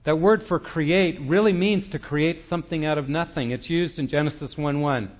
That 0.08 0.16
word 0.16 0.44
for 0.48 0.58
create 0.58 1.20
really 1.20 1.52
means 1.52 1.86
to 1.90 1.98
create 1.98 2.40
something 2.48 2.82
out 2.86 2.96
of 2.96 3.10
nothing. 3.10 3.50
It's 3.50 3.68
used 3.68 3.98
in 3.98 4.08
Genesis 4.08 4.56
1 4.56 4.80
1. 4.80 5.10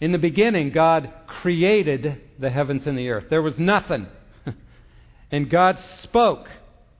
In 0.00 0.12
the 0.12 0.18
beginning, 0.18 0.70
God 0.70 1.10
created 1.26 2.20
the 2.38 2.48
heavens 2.48 2.86
and 2.86 2.96
the 2.96 3.08
earth. 3.08 3.24
There 3.28 3.42
was 3.42 3.58
nothing. 3.58 4.06
and 5.32 5.50
God 5.50 5.80
spoke, 6.04 6.46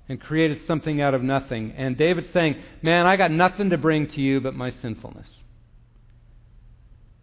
and 0.09 0.21
created 0.21 0.67
something 0.67 1.01
out 1.01 1.15
of 1.15 1.23
nothing. 1.23 1.71
And 1.77 1.97
David's 1.97 2.33
saying, 2.33 2.57
Man, 2.83 3.07
I 3.07 3.17
got 3.17 3.31
nothing 3.31 3.71
to 3.71 3.79
bring 3.79 4.09
to 4.09 4.21
you 4.21 4.41
but 4.41 4.57
my 4.57 4.73
sinfulness. 4.83 5.31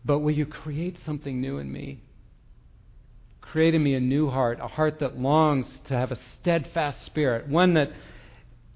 But 0.06 0.20
will 0.20 0.32
you 0.32 0.46
create 0.46 1.00
something 1.06 1.42
new 1.42 1.58
in 1.58 1.70
me? 1.70 2.00
Create 3.42 3.76
in 3.76 3.84
me 3.84 3.96
a 3.96 4.00
new 4.00 4.30
heart, 4.30 4.58
a 4.62 4.70
heart 4.70 5.02
that 5.02 5.20
longs 5.20 5.68
to 5.90 5.96
have 5.96 6.14
a 6.14 6.20
steadfast 6.40 7.06
spirit, 7.08 7.50
one 7.50 7.74
that 7.74 7.90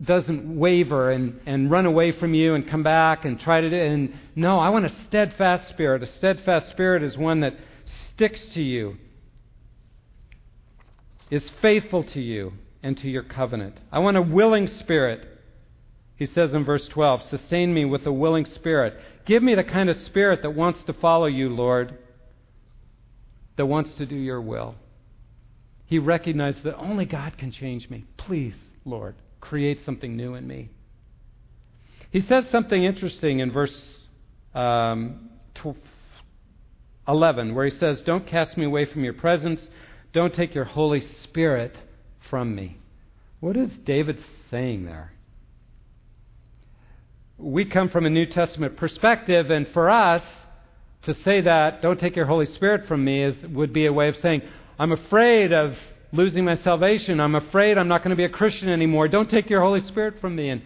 doesn't 0.04 0.58
waver 0.58 1.12
and, 1.12 1.40
and 1.46 1.70
run 1.70 1.86
away 1.86 2.12
from 2.14 2.34
you 2.34 2.56
and 2.56 2.70
come 2.70 2.84
back 2.84 3.26
and 3.26 3.40
try 3.40 3.60
to 3.60 3.70
do 3.70 3.76
and 3.76 4.14
no 4.36 4.58
i 4.58 4.70
want 4.70 4.86
a 4.86 4.94
steadfast 5.08 5.70
spirit. 5.70 6.02
A 6.02 6.12
steadfast 6.18 6.70
spirit 6.70 7.04
is 7.04 7.18
one 7.18 7.42
that 7.42 7.54
sticks 8.14 8.40
to 8.54 8.62
you 8.62 8.98
is 11.30 11.50
faithful 11.62 12.04
to 12.04 12.22
you 12.22 12.54
and 12.82 12.98
to 12.98 13.10
your 13.10 13.24
covenant. 13.24 13.78
I 13.92 14.00
want 14.00 14.18
a 14.18 14.22
willing 14.22 14.68
spirit 14.68 15.28
he 16.16 16.26
says 16.26 16.54
in 16.54 16.66
verse 16.66 16.88
12 16.88 17.24
sustain 17.24 17.74
me 17.74 17.86
with 17.86 18.06
a 18.06 18.12
willing 18.12 18.46
spirit. 18.46 18.98
Give 19.26 19.44
me 19.44 19.56
the 19.56 19.64
kind 19.64 19.90
of 19.90 19.98
spirit 19.98 20.42
that 20.42 20.52
wants 20.52 20.82
to 20.84 20.94
follow 20.94 21.28
you 21.28 21.50
lord 21.50 21.98
that 23.58 23.66
wants 23.66 23.94
to 23.96 24.06
do 24.06 24.16
your 24.16 24.40
will. 24.40 24.76
He 25.86 26.00
recognized 26.00 26.64
that 26.64 26.78
only 26.78 27.06
god 27.06 27.38
can 27.38 27.52
change 27.52 27.90
me. 27.90 28.06
Please 28.16 28.56
lord 28.86 29.16
create 29.42 29.84
something 29.86 30.16
new 30.16 30.36
in 30.36 30.48
me. 30.48 30.70
He 32.12 32.22
says 32.22 32.50
something 32.50 32.84
interesting 32.84 33.40
in 33.40 33.52
verse 33.52 34.08
um, 34.56 35.30
11, 37.08 37.56
where 37.56 37.66
he 37.66 37.78
says, 37.78 38.02
Don't 38.02 38.26
cast 38.28 38.58
me 38.58 38.66
away 38.66 38.86
from 38.86 39.04
your 39.04 39.14
presence. 39.14 39.62
Don't 40.12 40.34
take 40.34 40.56
your 40.56 40.66
Holy 40.66 41.02
Spirit 41.24 41.78
from 42.30 42.56
me. 42.56 42.78
What 43.40 43.56
is 43.56 43.70
David 43.86 44.20
saying 44.50 44.86
there? 44.86 45.14
We 47.38 47.66
come 47.66 47.90
from 47.90 48.06
a 48.06 48.10
New 48.10 48.26
Testament 48.26 48.76
perspective, 48.76 49.50
and 49.50 49.68
for 49.70 49.90
us 49.90 50.24
to 51.04 51.14
say 51.14 51.42
that, 51.42 51.82
don't 51.82 52.00
take 52.00 52.16
your 52.16 52.26
Holy 52.26 52.46
Spirit 52.46 52.88
from 52.88 53.06
me, 53.06 53.24
is, 53.24 53.36
would 53.50 53.72
be 53.72 53.86
a 53.86 53.94
way 53.94 54.10
of 54.10 54.18
saying, 54.18 54.42
I'm 54.78 54.92
afraid 54.92 55.54
of 55.54 55.76
losing 56.12 56.46
my 56.46 56.58
salvation. 56.58 57.20
I'm 57.20 57.36
afraid 57.36 57.78
I'm 57.78 57.88
not 57.88 58.04
going 58.04 58.12
to 58.12 58.16
be 58.16 58.26
a 58.26 58.30
Christian 58.30 58.70
anymore. 58.70 59.08
Don't 59.08 59.30
take 59.30 59.50
your 59.50 59.62
Holy 59.62 59.82
Spirit 59.82 60.16
from 60.20 60.36
me. 60.36 60.50
And 60.50 60.62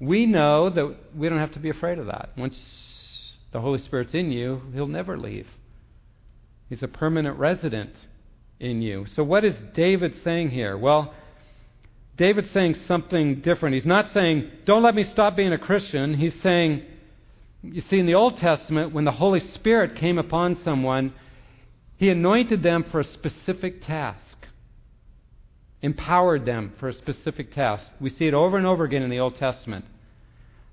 we 0.00 0.26
know 0.26 0.70
that 0.70 0.96
we 1.16 1.28
don't 1.28 1.38
have 1.38 1.52
to 1.52 1.58
be 1.58 1.70
afraid 1.70 1.98
of 1.98 2.06
that. 2.06 2.30
Once 2.36 2.56
the 3.52 3.60
Holy 3.60 3.78
Spirit's 3.78 4.14
in 4.14 4.30
you, 4.32 4.62
He'll 4.72 4.86
never 4.86 5.16
leave. 5.16 5.46
He's 6.68 6.82
a 6.82 6.88
permanent 6.88 7.38
resident 7.38 7.94
in 8.60 8.82
you. 8.82 9.06
So, 9.14 9.22
what 9.22 9.44
is 9.44 9.54
David 9.74 10.14
saying 10.24 10.50
here? 10.50 10.76
Well, 10.76 11.14
David's 12.16 12.50
saying 12.50 12.76
something 12.86 13.40
different. 13.40 13.74
He's 13.74 13.86
not 13.86 14.12
saying, 14.12 14.50
don't 14.64 14.82
let 14.82 14.94
me 14.94 15.02
stop 15.04 15.36
being 15.36 15.52
a 15.52 15.58
Christian. 15.58 16.14
He's 16.14 16.34
saying, 16.42 16.82
you 17.62 17.80
see, 17.82 17.98
in 17.98 18.06
the 18.06 18.14
Old 18.14 18.36
Testament, 18.36 18.92
when 18.92 19.04
the 19.04 19.12
Holy 19.12 19.40
Spirit 19.40 19.96
came 19.96 20.18
upon 20.18 20.62
someone, 20.62 21.12
He 21.96 22.08
anointed 22.10 22.62
them 22.62 22.84
for 22.90 23.00
a 23.00 23.04
specific 23.04 23.84
task 23.84 24.23
empowered 25.84 26.46
them 26.46 26.72
for 26.80 26.88
a 26.88 26.94
specific 26.94 27.52
task. 27.52 27.84
We 28.00 28.08
see 28.08 28.26
it 28.26 28.32
over 28.32 28.56
and 28.56 28.66
over 28.66 28.84
again 28.84 29.02
in 29.02 29.10
the 29.10 29.20
Old 29.20 29.36
Testament. 29.36 29.84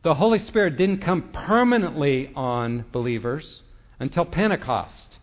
The 0.04 0.14
Holy 0.14 0.40
Spirit 0.40 0.78
didn't 0.78 1.02
come 1.02 1.32
permanently 1.34 2.32
on 2.34 2.86
believers 2.94 3.62
until 4.00 4.24
Pentecost, 4.24 5.18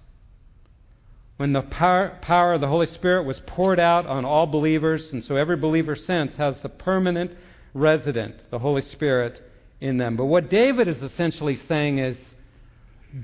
when 1.39 1.55
the 1.55 1.63
power, 1.63 2.19
power 2.21 2.53
of 2.53 2.61
the 2.61 2.69
Holy 2.69 2.87
Spirit 2.87 3.25
was 3.25 3.41
poured 3.47 3.81
out 3.81 4.05
on 4.05 4.27
all 4.27 4.47
believers, 4.47 5.11
and 5.11 5.25
so 5.25 5.37
every 5.37 5.57
believer 5.57 5.97
since 5.97 6.37
has 6.37 6.57
the 6.63 6.69
permanent 6.69 7.31
resident, 7.73 8.35
the 8.51 8.59
Holy 8.59 8.83
Spirit, 8.83 9.41
in 9.81 9.97
them. 9.97 10.17
But 10.17 10.27
what 10.27 10.51
David 10.51 10.87
is 10.87 11.03
essentially 11.03 11.59
saying 11.67 11.99
is 11.99 12.19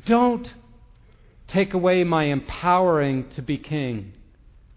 don't 0.06 0.48
take 1.46 1.74
away 1.74 2.04
my 2.04 2.24
empowering 2.24 3.28
to 3.36 3.42
be 3.42 3.58
king, 3.58 4.14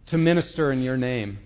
to 0.07 0.17
minister 0.17 0.73
in 0.73 0.81
your 0.81 0.97
name. 0.97 1.39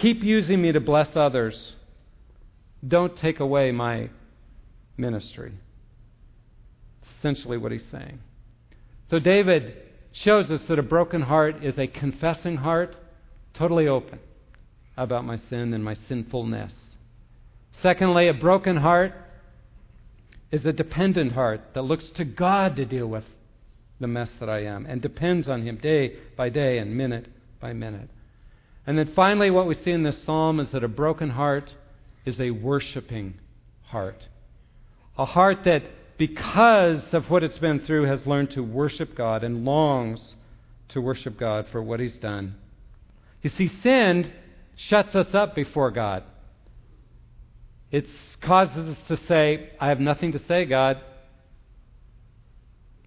Keep 0.00 0.22
using 0.22 0.60
me 0.60 0.72
to 0.72 0.80
bless 0.80 1.16
others. 1.16 1.74
Don't 2.86 3.16
take 3.18 3.40
away 3.40 3.72
my 3.72 4.10
ministry. 4.96 5.52
essentially 7.18 7.56
what 7.58 7.72
he's 7.72 7.84
saying. 7.90 8.18
So 9.10 9.18
David 9.18 9.74
shows 10.12 10.50
us 10.50 10.60
that 10.68 10.78
a 10.78 10.82
broken 10.82 11.22
heart 11.22 11.64
is 11.64 11.76
a 11.78 11.86
confessing 11.86 12.56
heart, 12.56 12.94
totally 13.54 13.88
open 13.88 14.18
about 14.96 15.24
my 15.24 15.36
sin 15.36 15.74
and 15.74 15.84
my 15.84 15.96
sinfulness. 16.08 16.72
Secondly, 17.82 18.28
a 18.28 18.34
broken 18.34 18.76
heart 18.76 19.12
is 20.50 20.64
a 20.64 20.72
dependent 20.72 21.32
heart 21.32 21.60
that 21.74 21.82
looks 21.82 22.08
to 22.16 22.24
God 22.24 22.76
to 22.76 22.84
deal 22.84 23.06
with 23.06 23.24
the 24.00 24.06
mess 24.06 24.30
that 24.40 24.48
I 24.48 24.64
am 24.64 24.86
and 24.86 25.02
depends 25.02 25.48
on 25.48 25.62
Him 25.62 25.76
day 25.76 26.16
by 26.36 26.48
day 26.48 26.78
and 26.78 26.96
minute 26.96 27.28
by 27.60 27.72
minute. 27.72 28.10
And 28.86 28.96
then 28.96 29.12
finally, 29.14 29.50
what 29.50 29.66
we 29.66 29.74
see 29.74 29.90
in 29.90 30.04
this 30.04 30.22
psalm 30.22 30.60
is 30.60 30.70
that 30.70 30.84
a 30.84 30.88
broken 30.88 31.30
heart 31.30 31.74
is 32.24 32.38
a 32.38 32.50
worshiping 32.50 33.34
heart. 33.86 34.26
A 35.18 35.24
heart 35.24 35.64
that, 35.64 35.82
because 36.18 37.12
of 37.12 37.28
what 37.28 37.42
it's 37.42 37.58
been 37.58 37.80
through, 37.80 38.04
has 38.04 38.26
learned 38.26 38.50
to 38.52 38.62
worship 38.62 39.16
God 39.16 39.42
and 39.42 39.64
longs 39.64 40.34
to 40.90 41.00
worship 41.00 41.38
God 41.38 41.66
for 41.72 41.82
what 41.82 41.98
He's 41.98 42.16
done. 42.18 42.54
You 43.42 43.50
see, 43.50 43.68
sin 43.82 44.32
shuts 44.76 45.14
us 45.14 45.34
up 45.34 45.54
before 45.54 45.90
God. 45.90 46.22
It 47.90 48.06
causes 48.40 48.96
us 48.96 48.98
to 49.08 49.16
say, 49.26 49.70
I 49.80 49.88
have 49.88 50.00
nothing 50.00 50.32
to 50.32 50.38
say, 50.46 50.64
God. 50.64 51.00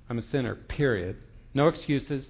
I'm 0.10 0.18
a 0.18 0.24
sinner, 0.24 0.56
period. 0.56 1.18
No 1.54 1.68
excuses, 1.68 2.28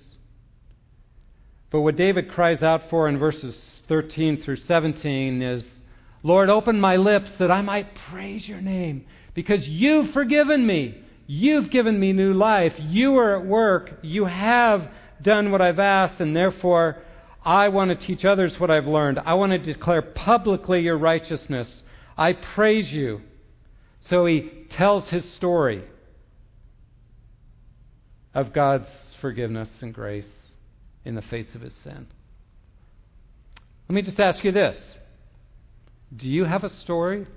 but 1.71 1.81
what 1.81 1.95
David 1.95 2.31
cries 2.31 2.63
out 2.63 2.89
for 2.89 3.07
in 3.07 3.19
verses 3.19 3.55
13 3.87 4.41
through 4.41 4.57
17 4.57 5.41
is, 5.41 5.63
Lord, 6.23 6.49
open 6.49 6.79
my 6.79 6.95
lips 6.95 7.31
that 7.39 7.51
I 7.51 7.61
might 7.61 7.95
praise 8.09 8.47
your 8.47 8.61
name, 8.61 9.05
because 9.33 9.67
you've 9.67 10.11
forgiven 10.11 10.65
me. 10.65 11.03
You've 11.27 11.69
given 11.69 11.99
me 11.99 12.11
new 12.11 12.33
life. 12.33 12.73
You 12.79 13.17
are 13.17 13.39
at 13.39 13.45
work. 13.45 13.99
You 14.01 14.25
have 14.25 14.89
done 15.21 15.51
what 15.51 15.61
I've 15.61 15.79
asked, 15.79 16.19
and 16.19 16.35
therefore 16.35 17.03
I 17.45 17.69
want 17.69 17.91
to 17.91 18.07
teach 18.07 18.25
others 18.25 18.59
what 18.59 18.71
I've 18.71 18.87
learned. 18.87 19.19
I 19.19 19.35
want 19.35 19.51
to 19.51 19.59
declare 19.59 20.01
publicly 20.01 20.81
your 20.81 20.97
righteousness. 20.97 21.83
I 22.17 22.33
praise 22.33 22.91
you. 22.91 23.21
So 24.01 24.25
he 24.25 24.65
tells 24.71 25.07
his 25.09 25.31
story 25.33 25.83
of 28.33 28.53
God's 28.53 28.89
forgiveness 29.21 29.69
and 29.81 29.93
grace 29.93 30.48
in 31.05 31.15
the 31.15 31.21
face 31.21 31.53
of 31.55 31.61
his 31.61 31.73
sin. 31.83 32.07
Let 33.87 33.95
me 33.95 34.01
just 34.01 34.19
ask 34.19 34.43
you 34.43 34.51
this 34.51 34.77
Do 36.15 36.27
you 36.27 36.45
have 36.45 36.63
a 36.63 36.69
story 36.69 37.27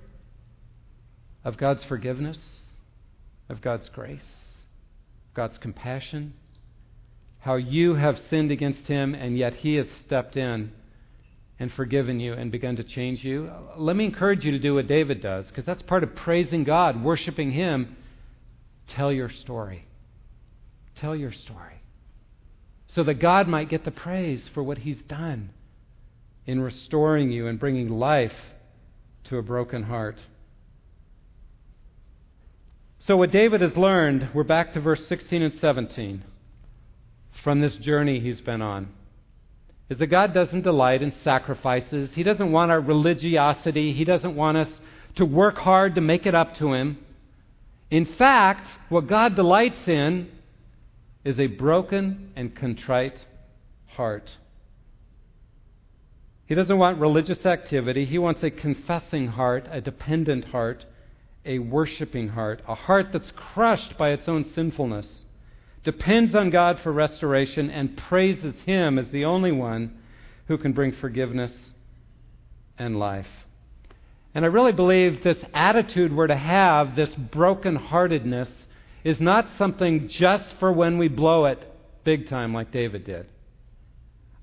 of 1.45 1.57
God's 1.57 1.85
forgiveness, 1.85 2.39
of 3.49 3.61
God's 3.61 3.89
grace, 3.89 4.21
God's 5.35 5.59
compassion? 5.59 6.35
How 7.41 7.57
you 7.57 7.95
have 7.95 8.21
sinned 8.21 8.53
against 8.53 8.87
him 8.87 9.15
and 9.15 9.37
yet 9.37 9.55
he 9.55 9.75
has 9.75 9.87
stepped 10.07 10.37
in 10.37 10.73
and 11.59 11.73
forgiven 11.73 12.21
you 12.21 12.35
and 12.35 12.53
begun 12.53 12.77
to 12.77 12.85
change 12.85 13.25
you. 13.25 13.51
Let 13.77 13.97
me 13.97 14.05
encourage 14.05 14.45
you 14.45 14.53
to 14.53 14.59
do 14.59 14.75
what 14.75 14.87
David 14.87 15.21
does, 15.23 15.49
because 15.49 15.65
that's 15.65 15.83
part 15.83 16.03
of 16.05 16.15
praising 16.15 16.65
God, 16.65 17.03
worshiping 17.03 17.51
him. 17.53 17.97
Tell 18.89 19.13
your 19.13 19.29
story. 19.29 19.87
Tell 20.97 21.17
your 21.17 21.33
story 21.33 21.82
so 22.95 23.03
that 23.05 23.15
God 23.15 23.49
might 23.49 23.69
get 23.69 23.85
the 23.85 23.91
praise 23.91 24.49
for 24.53 24.63
what 24.63 24.79
He's 24.79 25.03
done 25.03 25.51
in 26.47 26.61
restoring 26.61 27.31
you 27.31 27.47
and 27.47 27.59
bringing 27.59 27.89
life 27.89 28.35
to 29.25 29.39
a 29.39 29.43
broken 29.43 29.85
heart. 29.85 30.19
So, 33.07 33.17
what 33.17 33.31
David 33.31 33.61
has 33.63 33.77
learned, 33.77 34.29
we're 34.35 34.45
back 34.45 34.75
to 34.75 34.81
verse 34.81 35.07
16 35.09 35.43
and 35.43 35.55
17 35.59 36.25
from 37.43 37.61
this 37.61 37.75
journey 37.77 38.21
he's 38.21 38.41
been 38.41 38.63
on, 38.63 38.89
is 39.89 39.99
that 39.99 40.07
God 40.07 40.33
doesn't 40.33 40.63
delight 40.63 41.03
in 41.03 41.13
sacrifices. 41.25 42.11
He 42.15 42.23
doesn't 42.23 42.53
want 42.53 42.71
our 42.71 42.81
religiosity. 42.81 43.93
He 43.93 44.05
doesn't 44.05 44.37
want 44.37 44.59
us 44.59 44.69
to 45.17 45.25
work 45.25 45.59
hard 45.59 45.97
to 45.97 46.01
make 46.01 46.27
it 46.27 46.35
up 46.35 46.57
to 46.57 46.73
Him. 46.75 46.99
In 47.91 48.07
fact, 48.07 48.69
what 48.89 49.07
God 49.07 49.35
delights 49.35 49.89
in 49.89 50.31
is 51.25 51.39
a 51.39 51.47
broken 51.47 52.33
and 52.37 52.55
contrite 52.55 53.17
heart. 53.87 54.31
He 56.47 56.55
doesn't 56.55 56.79
want 56.79 56.99
religious 56.99 57.47
activity. 57.47 58.05
He 58.05 58.19
wants 58.19 58.43
a 58.43 58.51
confessing 58.51 59.29
heart, 59.29 59.67
a 59.71 59.81
dependent 59.81 60.47
heart, 60.47 60.85
a 61.45 61.59
worshiping 61.59 62.29
heart, 62.29 62.63
a 62.69 62.75
heart 62.75 63.09
that's 63.13 63.33
crushed 63.35 63.97
by 63.97 64.11
its 64.11 64.29
own 64.29 64.45
sinfulness, 64.55 65.23
depends 65.85 66.35
on 66.35 66.51
God 66.51 66.81
for 66.81 66.93
restoration, 66.93 67.71
and 67.71 67.97
praises 67.97 68.55
Him 68.67 68.99
as 68.99 69.09
the 69.11 69.25
only 69.25 69.53
one 69.53 69.99
who 70.47 70.59
can 70.59 70.73
bring 70.73 70.93
forgiveness 70.93 71.53
and 72.79 72.99
life. 72.99 73.29
And 74.35 74.45
I 74.45 74.49
really 74.49 74.73
believe 74.73 75.23
this 75.23 75.39
attitude 75.53 76.15
we're 76.15 76.27
to 76.27 76.37
have, 76.37 76.97
this 76.97 77.15
brokenheartedness, 77.15 78.49
is 79.05 79.21
not 79.21 79.49
something 79.59 80.09
just 80.09 80.45
for 80.59 80.73
when 80.73 80.99
we 80.99 81.09
blow 81.09 81.47
it 81.47 81.59
big 82.05 82.29
time 82.29 82.55
like 82.55 82.73
David 82.73 83.05
did. 83.05 83.27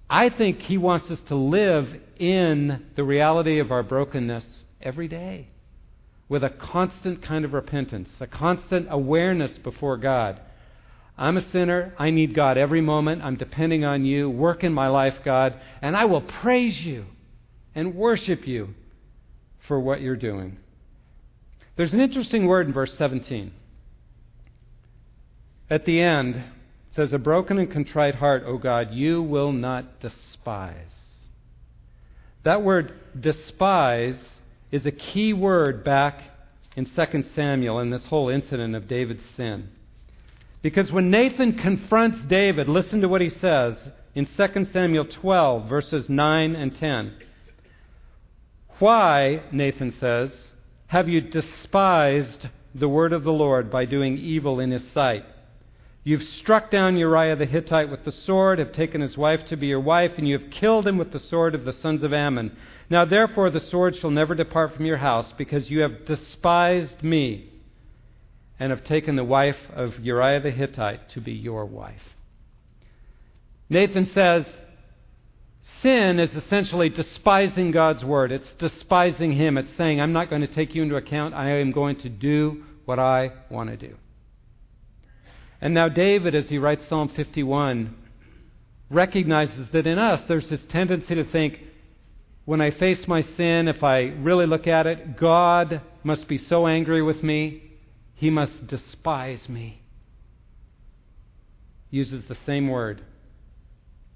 I 0.09 0.29
think 0.29 0.61
He 0.61 0.77
wants 0.77 1.09
us 1.11 1.21
to 1.27 1.35
live 1.35 1.87
in 2.17 2.85
the 2.95 3.03
reality 3.03 3.59
of 3.59 3.71
our 3.71 3.83
brokenness 3.83 4.45
every 4.81 5.07
day 5.07 5.49
with 6.27 6.43
a 6.43 6.49
constant 6.49 7.21
kind 7.21 7.43
of 7.43 7.53
repentance, 7.53 8.09
a 8.19 8.27
constant 8.27 8.87
awareness 8.89 9.57
before 9.59 9.97
God. 9.97 10.39
I'm 11.17 11.37
a 11.37 11.51
sinner. 11.51 11.93
I 11.97 12.11
need 12.11 12.33
God 12.33 12.57
every 12.57 12.81
moment. 12.81 13.23
I'm 13.23 13.35
depending 13.35 13.83
on 13.83 14.05
you. 14.05 14.29
Work 14.29 14.63
in 14.63 14.73
my 14.73 14.87
life, 14.87 15.15
God, 15.25 15.59
and 15.81 15.97
I 15.97 16.05
will 16.05 16.21
praise 16.21 16.79
you 16.79 17.05
and 17.75 17.95
worship 17.95 18.47
you 18.47 18.69
for 19.67 19.79
what 19.79 20.01
you're 20.01 20.15
doing. 20.15 20.57
There's 21.75 21.93
an 21.93 21.99
interesting 21.99 22.45
word 22.45 22.67
in 22.67 22.73
verse 22.73 22.93
17. 22.97 23.51
At 25.69 25.85
the 25.85 26.01
end, 26.01 26.35
it 26.35 26.43
says, 26.91 27.13
A 27.13 27.17
broken 27.17 27.59
and 27.59 27.71
contrite 27.71 28.15
heart, 28.15 28.43
O 28.45 28.57
God, 28.57 28.91
you 28.91 29.21
will 29.21 29.51
not 29.51 29.99
despise. 29.99 30.75
That 32.43 32.63
word 32.63 32.93
despise 33.19 34.17
is 34.71 34.85
a 34.85 34.91
key 34.91 35.33
word 35.33 35.83
back 35.83 36.21
in 36.75 36.85
2 36.85 37.23
Samuel 37.35 37.79
in 37.79 37.89
this 37.89 38.05
whole 38.05 38.29
incident 38.29 38.75
of 38.75 38.87
David's 38.87 39.25
sin. 39.35 39.69
Because 40.61 40.91
when 40.91 41.09
Nathan 41.09 41.57
confronts 41.57 42.19
David, 42.27 42.67
listen 42.67 43.01
to 43.01 43.07
what 43.07 43.21
he 43.21 43.29
says 43.29 43.77
in 44.15 44.25
2 44.25 44.65
Samuel 44.73 45.05
12, 45.05 45.69
verses 45.69 46.09
9 46.09 46.55
and 46.55 46.75
10. 46.77 47.13
Why, 48.79 49.43
Nathan 49.51 49.93
says, 49.99 50.31
have 50.87 51.07
you 51.07 51.21
despised 51.21 52.47
the 52.73 52.89
word 52.89 53.13
of 53.13 53.23
the 53.23 53.31
Lord 53.31 53.69
by 53.69 53.85
doing 53.85 54.17
evil 54.17 54.59
in 54.59 54.71
his 54.71 54.89
sight? 54.91 55.23
You've 56.03 56.23
struck 56.23 56.71
down 56.71 56.97
Uriah 56.97 57.35
the 57.35 57.45
Hittite 57.45 57.89
with 57.89 58.05
the 58.05 58.11
sword, 58.11 58.59
have 58.59 58.71
taken 58.71 59.01
his 59.01 59.17
wife 59.17 59.45
to 59.47 59.57
be 59.57 59.67
your 59.67 59.81
wife, 59.81 60.11
and 60.17 60.27
you 60.27 60.39
have 60.39 60.49
killed 60.49 60.87
him 60.87 60.97
with 60.97 61.11
the 61.11 61.19
sword 61.19 61.53
of 61.53 61.65
the 61.65 61.73
sons 61.73 62.03
of 62.03 62.13
Ammon. 62.13 62.55
Now 62.89 63.05
therefore 63.05 63.49
the 63.49 63.59
sword 63.59 63.97
shall 63.97 64.09
never 64.09 64.33
depart 64.33 64.75
from 64.75 64.85
your 64.85 64.97
house, 64.97 65.33
because 65.37 65.69
you 65.69 65.81
have 65.81 66.05
despised 66.05 67.03
me, 67.03 67.49
and 68.59 68.71
have 68.71 68.83
taken 68.83 69.15
the 69.15 69.23
wife 69.23 69.57
of 69.73 69.99
Uriah 69.99 70.41
the 70.41 70.51
Hittite 70.51 71.09
to 71.09 71.21
be 71.21 71.33
your 71.33 71.65
wife. 71.65 72.01
Nathan 73.69 74.05
says, 74.05 74.45
Sin 75.81 76.19
is 76.19 76.33
essentially 76.33 76.89
despising 76.89 77.71
God's 77.71 78.03
word. 78.03 78.31
It's 78.31 78.51
despising 78.57 79.33
Him. 79.33 79.57
It's 79.57 79.75
saying, 79.77 80.01
I'm 80.01 80.13
not 80.13 80.29
going 80.29 80.41
to 80.41 80.47
take 80.47 80.75
you 80.75 80.81
into 80.81 80.95
account. 80.95 81.33
I 81.33 81.51
am 81.59 81.71
going 81.71 81.97
to 81.97 82.09
do 82.09 82.63
what 82.85 82.99
I 82.99 83.31
want 83.49 83.69
to 83.69 83.77
do. 83.77 83.95
And 85.61 85.73
now, 85.73 85.89
David, 85.89 86.35
as 86.35 86.47
he 86.47 86.57
writes 86.57 86.87
Psalm 86.87 87.09
51, 87.09 87.95
recognizes 88.89 89.67
that 89.71 89.85
in 89.85 89.99
us 89.99 90.21
there's 90.27 90.49
this 90.49 90.65
tendency 90.69 91.15
to 91.15 91.25
think, 91.25 91.59
when 92.45 92.61
I 92.61 92.71
face 92.71 93.07
my 93.07 93.21
sin, 93.21 93.67
if 93.67 93.83
I 93.83 93.99
really 93.99 94.47
look 94.47 94.65
at 94.65 94.87
it, 94.87 95.17
God 95.17 95.81
must 96.03 96.27
be 96.27 96.37
so 96.39 96.65
angry 96.65 97.01
with 97.01 97.21
me, 97.21 97.61
He 98.15 98.31
must 98.31 98.65
despise 98.65 99.47
me. 99.47 99.83
Uses 101.91 102.23
the 102.27 102.37
same 102.45 102.67
word. 102.67 103.03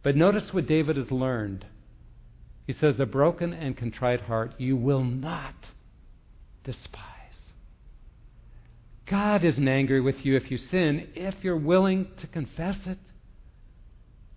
But 0.02 0.16
notice 0.16 0.54
what 0.54 0.68
David 0.68 0.98
has 0.98 1.12
learned. 1.12 1.66
He 2.66 2.74
says, 2.74 3.00
A 3.00 3.06
broken 3.06 3.54
and 3.54 3.78
contrite 3.78 4.22
heart 4.22 4.54
you 4.58 4.76
will 4.76 5.04
not 5.04 5.54
despise. 6.64 7.13
God 9.06 9.44
isn't 9.44 9.68
angry 9.68 10.00
with 10.00 10.26
you 10.26 10.36
if 10.36 10.50
you 10.50 10.58
sin, 10.58 11.10
if 11.16 11.36
you're 11.42 11.58
willing 11.58 12.08
to 12.22 12.28
confess 12.28 12.78
it, 12.86 13.00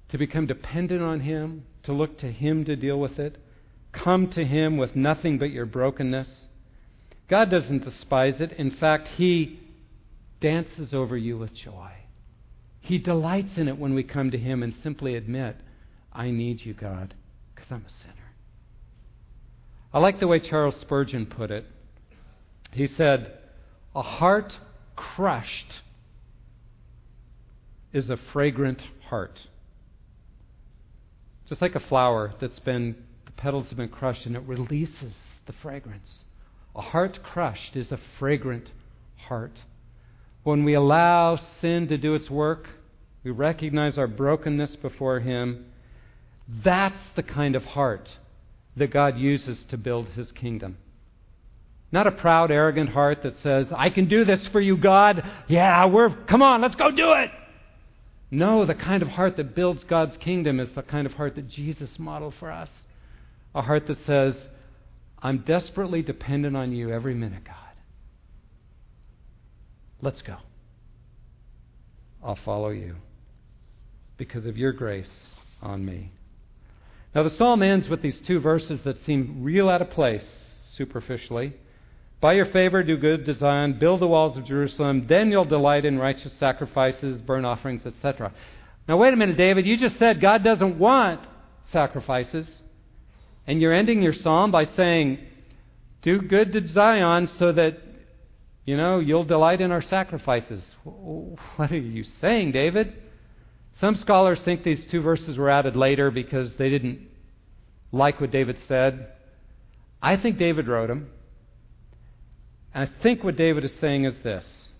to 0.09 0.19
become 0.19 0.47
dependent 0.47 1.03
on 1.03 1.21
Him, 1.21 1.65
to 1.85 1.93
look 1.93 2.19
to 2.19 2.31
Him 2.31 2.65
to 2.65 2.77
deal 2.77 2.99
with 2.99 3.19
it, 3.19 3.39
come 3.93 4.29
to 4.31 4.45
Him 4.45 4.77
with 4.77 4.97
nothing 4.97 5.39
but 5.39 5.51
your 5.51 5.67
brokenness. 5.67 6.29
God 7.29 7.51
doesn't 7.51 7.85
despise 7.85 8.41
it. 8.41 8.53
In 8.53 8.71
fact, 8.71 9.09
He 9.17 9.61
dances 10.41 10.93
over 10.93 11.17
you 11.17 11.39
with 11.39 11.55
joy. 11.55 11.91
He 12.81 12.99
delights 12.99 13.57
in 13.57 13.69
it 13.69 13.79
when 13.79 13.95
we 13.95 14.05
come 14.05 14.31
to 14.31 14.39
Him 14.39 14.63
and 14.63 14.75
simply 14.83 15.17
admit, 15.17 15.57
I 16.13 16.31
need 16.31 16.65
you, 16.65 16.73
God, 16.73 17.15
because 17.55 17.71
I'm 17.71 17.85
a 17.87 18.03
sinner. 18.03 18.15
I 19.93 19.99
like 19.99 20.21
the 20.21 20.27
way 20.27 20.41
Charles 20.41 20.77
Spurgeon 20.81 21.27
put 21.27 21.51
it. 21.51 21.67
He 22.73 22.87
said, 22.87 23.39
A 23.97 24.03
heart 24.03 24.53
crushed 24.95 25.73
is 27.95 28.11
a 28.11 28.19
fragrant 28.31 28.83
heart. 29.09 29.47
Just 31.49 31.63
like 31.63 31.75
a 31.75 31.81
flower 31.81 32.35
that's 32.39 32.59
been, 32.59 32.95
the 33.25 33.33
petals 33.33 33.69
have 33.69 33.79
been 33.79 33.89
crushed 33.89 34.27
and 34.27 34.37
it 34.37 34.43
releases 34.43 35.15
the 35.47 35.55
fragrance. 35.63 36.25
A 36.75 36.83
heart 36.83 37.21
crushed 37.23 37.75
is 37.75 37.91
a 37.91 37.99
fragrant 38.19 38.71
heart. 39.17 39.57
When 40.43 40.63
we 40.63 40.75
allow 40.75 41.37
sin 41.63 41.89
to 41.89 41.97
do 41.97 42.15
its 42.15 42.29
work, 42.29 42.69
we 43.25 43.31
recognize 43.31 43.97
our 43.97 44.07
brokenness 44.07 44.77
before 44.77 45.21
Him. 45.21 45.65
That's 46.63 47.03
the 47.17 47.23
kind 47.23 47.57
of 47.57 47.65
heart 47.65 48.11
that 48.77 48.93
God 48.93 49.17
uses 49.17 49.65
to 49.71 49.79
build 49.79 50.09
His 50.09 50.33
kingdom. 50.33 50.77
Not 51.97 52.07
a 52.07 52.13
proud, 52.13 52.51
arrogant 52.51 52.91
heart 52.91 53.23
that 53.23 53.39
says, 53.43 53.69
I 53.75 53.89
can 53.89 54.07
do 54.07 54.27
this 54.27 54.47
for 54.49 54.61
you, 54.61 54.77
God. 54.77 55.25
Yeah, 55.49 55.87
we're, 55.87 56.11
come 56.27 56.43
on, 56.43 56.61
let's 56.61 56.75
go 56.75 56.91
do 56.91 57.13
it. 57.13 57.31
No, 58.31 58.67
the 58.67 58.75
kind 58.75 59.01
of 59.01 59.09
heart 59.09 59.39
that 59.39 59.55
builds 59.55 59.83
God's 59.85 60.15
kingdom 60.19 60.61
is 60.61 60.69
the 60.75 60.83
kind 60.83 61.07
of 61.07 61.15
heart 61.15 61.37
that 61.37 61.49
Jesus 61.49 61.89
modeled 61.99 62.35
for 62.39 62.51
us. 62.51 62.69
A 63.55 63.63
heart 63.63 63.87
that 63.87 63.97
says, 64.05 64.37
I'm 65.23 65.39
desperately 65.39 66.03
dependent 66.03 66.55
on 66.55 66.71
you 66.71 66.93
every 66.93 67.15
minute, 67.15 67.45
God. 67.47 67.57
Let's 70.03 70.21
go. 70.21 70.37
I'll 72.23 72.39
follow 72.45 72.69
you 72.69 72.97
because 74.19 74.45
of 74.45 74.59
your 74.59 74.73
grace 74.73 75.31
on 75.63 75.83
me. 75.83 76.13
Now, 77.15 77.23
the 77.23 77.31
psalm 77.31 77.63
ends 77.63 77.89
with 77.89 78.03
these 78.03 78.21
two 78.27 78.39
verses 78.39 78.83
that 78.85 79.03
seem 79.07 79.43
real 79.43 79.71
out 79.71 79.81
of 79.81 79.89
place 79.89 80.27
superficially. 80.75 81.55
By 82.27 82.33
your 82.33 82.47
favor, 82.47 82.83
do 82.83 82.97
good 82.97 83.25
to 83.27 83.35
Zion, 83.35 83.79
build 83.79 84.01
the 84.01 84.09
walls 84.09 84.37
of 84.37 84.45
Jerusalem, 84.47 85.07
then 85.09 85.31
you'll 85.31 85.45
delight 85.45 85.85
in 85.85 85.97
righteous 85.97 86.33
sacrifices, 86.41 87.21
burnt 87.21 87.47
offerings, 87.47 87.87
etc. 87.87 88.33
Now, 88.89 88.97
wait 88.97 89.15
a 89.15 89.17
minute, 89.17 89.37
David. 89.37 89.65
You 89.65 89.77
just 89.77 89.97
said 90.01 90.21
God 90.21 90.43
doesn't 90.43 90.77
want 90.77 91.21
sacrifices. 91.71 92.49
And 93.47 93.61
you're 93.61 93.73
ending 93.73 94.03
your 94.03 94.13
psalm 94.13 94.51
by 94.51 94.65
saying, 94.65 95.21
Do 96.03 96.19
good 96.21 96.53
to 96.55 96.67
Zion 96.67 97.29
so 97.39 97.53
that 97.53 97.79
you 98.65 98.77
know, 98.77 98.99
you'll 98.99 99.23
delight 99.23 99.61
in 99.61 99.71
our 99.71 99.83
sacrifices. 99.83 100.65
What 100.83 101.71
are 101.71 101.77
you 101.77 102.03
saying, 102.21 102.51
David? 102.51 102.93
Some 103.79 103.95
scholars 103.95 104.41
think 104.45 104.65
these 104.65 104.85
two 104.87 105.01
verses 105.01 105.39
were 105.39 105.49
added 105.49 105.77
later 105.77 106.11
because 106.11 106.53
they 106.57 106.71
didn't 106.71 107.07
like 107.93 108.21
what 108.21 108.33
David 108.33 108.59
said. 108.67 109.13
I 110.03 110.17
think 110.17 110.39
David 110.39 110.67
wrote 110.67 110.89
them. 110.89 111.11
I 112.77 112.91
think 113.03 113.25
what 113.25 113.37
David 113.37 113.65
is 113.65 113.75
saying 113.81 114.05
is 114.05 114.15
this 114.23 114.73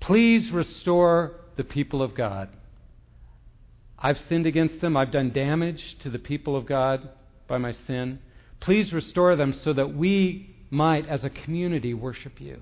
Please 0.00 0.50
restore 0.50 1.40
the 1.56 1.64
people 1.64 2.02
of 2.02 2.14
God. 2.14 2.50
I've 3.98 4.20
sinned 4.28 4.46
against 4.46 4.80
them, 4.80 4.96
I've 4.96 5.12
done 5.12 5.32
damage 5.32 5.96
to 6.00 6.10
the 6.10 6.18
people 6.18 6.54
of 6.54 6.66
God 6.66 7.08
by 7.48 7.56
my 7.56 7.72
sin. 7.72 8.18
Please 8.60 8.92
restore 8.92 9.34
them 9.34 9.54
so 9.64 9.72
that 9.72 9.94
we 9.94 10.54
might, 10.70 11.08
as 11.08 11.24
a 11.24 11.30
community, 11.30 11.94
worship 11.94 12.40
you. 12.40 12.60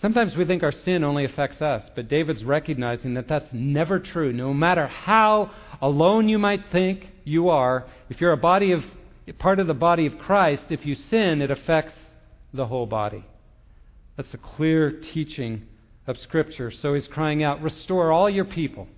Sometimes 0.00 0.34
we 0.34 0.44
think 0.44 0.62
our 0.62 0.72
sin 0.72 1.04
only 1.04 1.24
affects 1.24 1.60
us, 1.60 1.84
but 1.94 2.08
David's 2.08 2.42
recognizing 2.42 3.14
that 3.14 3.28
that's 3.28 3.52
never 3.52 4.00
true. 4.00 4.32
No 4.32 4.54
matter 4.54 4.86
how 4.86 5.50
alone 5.80 6.28
you 6.28 6.38
might 6.38 6.70
think 6.72 7.06
you 7.24 7.50
are, 7.50 7.86
if 8.08 8.20
you're 8.20 8.32
a 8.32 8.36
body 8.36 8.72
of 8.72 8.82
part 9.38 9.60
of 9.60 9.66
the 9.66 9.74
body 9.74 10.06
of 10.06 10.18
Christ, 10.18 10.64
if 10.70 10.86
you 10.86 10.94
sin, 10.94 11.42
it 11.42 11.50
affects 11.50 11.94
the 12.52 12.66
whole 12.66 12.86
body. 12.86 13.24
That's 14.16 14.32
a 14.34 14.38
clear 14.38 15.00
teaching 15.12 15.62
of 16.06 16.18
Scripture. 16.18 16.70
So 16.70 16.94
he's 16.94 17.08
crying 17.08 17.42
out, 17.42 17.62
Restore 17.62 18.12
all 18.12 18.28
your 18.28 18.44
people, 18.44 18.88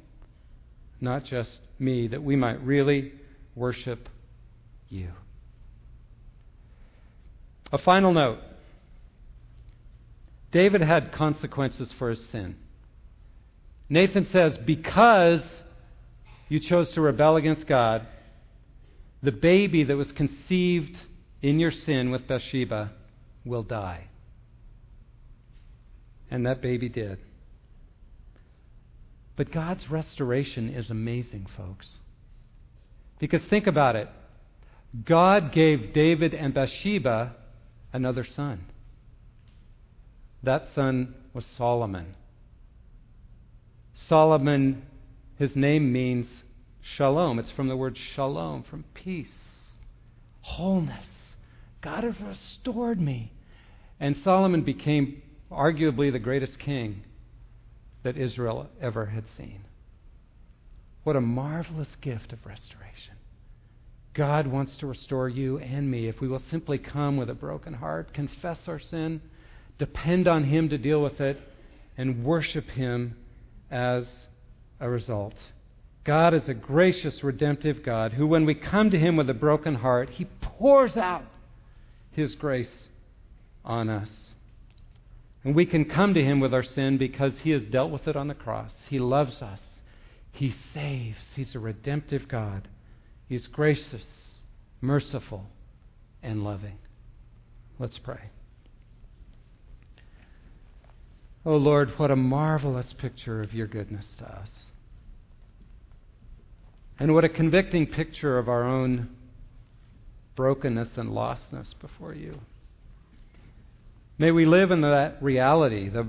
not 1.00 1.24
just 1.24 1.60
me, 1.78 2.08
that 2.08 2.22
we 2.22 2.36
might 2.36 2.62
really 2.64 3.12
worship 3.54 4.08
you. 4.88 5.10
A 7.72 7.78
final 7.78 8.12
note 8.12 8.38
David 10.52 10.80
had 10.80 11.12
consequences 11.12 11.92
for 11.98 12.10
his 12.10 12.24
sin. 12.30 12.56
Nathan 13.88 14.28
says, 14.30 14.56
Because 14.64 15.44
you 16.48 16.60
chose 16.60 16.90
to 16.92 17.00
rebel 17.00 17.36
against 17.36 17.66
God, 17.66 18.06
the 19.22 19.32
baby 19.32 19.84
that 19.84 19.96
was 19.96 20.12
conceived 20.12 20.96
in 21.42 21.58
your 21.58 21.72
sin 21.72 22.10
with 22.10 22.28
Bathsheba 22.28 22.92
will 23.44 23.62
die. 23.62 24.08
And 26.30 26.46
that 26.46 26.62
baby 26.62 26.88
did. 26.88 27.18
But 29.36 29.52
God's 29.52 29.90
restoration 29.90 30.68
is 30.68 30.90
amazing, 30.90 31.46
folks. 31.56 31.86
Because 33.18 33.42
think 33.50 33.66
about 33.66 33.96
it 33.96 34.08
God 35.04 35.52
gave 35.52 35.92
David 35.92 36.34
and 36.34 36.54
Bathsheba 36.54 37.34
another 37.92 38.24
son. 38.36 38.66
That 40.42 40.66
son 40.74 41.14
was 41.32 41.44
Solomon. 41.56 42.14
Solomon, 44.08 44.82
his 45.38 45.56
name 45.56 45.92
means 45.92 46.26
shalom. 46.96 47.38
It's 47.38 47.50
from 47.50 47.68
the 47.68 47.76
word 47.76 47.96
shalom, 48.14 48.64
from 48.68 48.84
peace, 48.94 49.28
wholeness. 50.42 51.06
God 51.80 52.04
has 52.04 52.14
restored 52.20 53.00
me. 53.00 53.32
And 54.04 54.18
Solomon 54.22 54.60
became 54.60 55.22
arguably 55.50 56.12
the 56.12 56.18
greatest 56.18 56.58
king 56.58 57.04
that 58.02 58.18
Israel 58.18 58.68
ever 58.78 59.06
had 59.06 59.24
seen. 59.38 59.60
What 61.04 61.16
a 61.16 61.22
marvelous 61.22 61.88
gift 62.02 62.30
of 62.34 62.44
restoration. 62.44 63.14
God 64.12 64.46
wants 64.46 64.76
to 64.76 64.86
restore 64.86 65.30
you 65.30 65.58
and 65.58 65.90
me 65.90 66.06
if 66.06 66.20
we 66.20 66.28
will 66.28 66.42
simply 66.50 66.76
come 66.76 67.16
with 67.16 67.30
a 67.30 67.34
broken 67.34 67.72
heart, 67.72 68.12
confess 68.12 68.68
our 68.68 68.78
sin, 68.78 69.22
depend 69.78 70.28
on 70.28 70.44
Him 70.44 70.68
to 70.68 70.76
deal 70.76 71.02
with 71.02 71.18
it, 71.22 71.40
and 71.96 72.26
worship 72.26 72.68
Him 72.68 73.16
as 73.70 74.04
a 74.80 74.90
result. 74.90 75.32
God 76.04 76.34
is 76.34 76.46
a 76.46 76.52
gracious, 76.52 77.24
redemptive 77.24 77.82
God 77.82 78.12
who, 78.12 78.26
when 78.26 78.44
we 78.44 78.54
come 78.54 78.90
to 78.90 78.98
Him 78.98 79.16
with 79.16 79.30
a 79.30 79.34
broken 79.34 79.76
heart, 79.76 80.10
He 80.10 80.26
pours 80.42 80.94
out 80.94 81.24
His 82.10 82.34
grace 82.34 82.88
on 83.64 83.88
us. 83.88 84.10
And 85.42 85.54
we 85.54 85.66
can 85.66 85.84
come 85.84 86.14
to 86.14 86.22
Him 86.22 86.40
with 86.40 86.54
our 86.54 86.64
sin 86.64 86.98
because 86.98 87.32
He 87.42 87.50
has 87.50 87.62
dealt 87.62 87.90
with 87.90 88.08
it 88.08 88.16
on 88.16 88.28
the 88.28 88.34
cross. 88.34 88.72
He 88.88 88.98
loves 88.98 89.42
us, 89.42 89.60
He 90.32 90.54
saves. 90.72 91.18
He's 91.34 91.54
a 91.54 91.58
redemptive 91.58 92.28
God. 92.28 92.68
He's 93.28 93.46
gracious, 93.46 94.06
merciful, 94.80 95.46
and 96.22 96.44
loving. 96.44 96.78
Let's 97.78 97.98
pray. 97.98 98.30
Oh 101.46 101.56
Lord, 101.56 101.92
what 101.98 102.10
a 102.10 102.16
marvelous 102.16 102.94
picture 102.98 103.42
of 103.42 103.52
your 103.52 103.66
goodness 103.66 104.06
to 104.18 104.24
us. 104.24 104.48
And 106.98 107.12
what 107.12 107.24
a 107.24 107.28
convicting 107.28 107.86
picture 107.86 108.38
of 108.38 108.48
our 108.48 108.64
own 108.64 109.10
brokenness 110.36 110.88
and 110.96 111.10
lostness 111.10 111.74
before 111.80 112.14
you. 112.14 112.40
May 114.18 114.30
we 114.30 114.44
live 114.44 114.70
in 114.70 114.82
that 114.82 115.22
reality, 115.22 115.88
the 115.88 116.06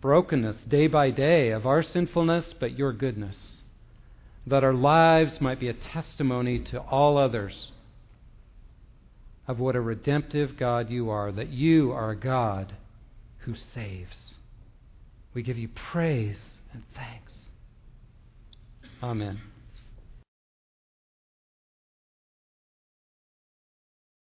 brokenness 0.00 0.56
day 0.68 0.86
by 0.86 1.10
day 1.10 1.50
of 1.50 1.66
our 1.66 1.82
sinfulness, 1.82 2.54
but 2.58 2.78
your 2.78 2.92
goodness, 2.92 3.36
that 4.46 4.62
our 4.62 4.74
lives 4.74 5.40
might 5.40 5.58
be 5.58 5.68
a 5.68 5.74
testimony 5.74 6.60
to 6.60 6.78
all 6.78 7.18
others 7.18 7.72
of 9.48 9.58
what 9.58 9.74
a 9.74 9.80
redemptive 9.80 10.56
God 10.56 10.90
you 10.90 11.10
are, 11.10 11.32
that 11.32 11.48
you 11.48 11.90
are 11.90 12.10
a 12.10 12.16
God 12.16 12.74
who 13.38 13.54
saves. 13.74 14.34
We 15.34 15.42
give 15.42 15.58
you 15.58 15.68
praise 15.68 16.38
and 16.72 16.82
thanks. 16.94 17.32
Amen. 19.02 19.40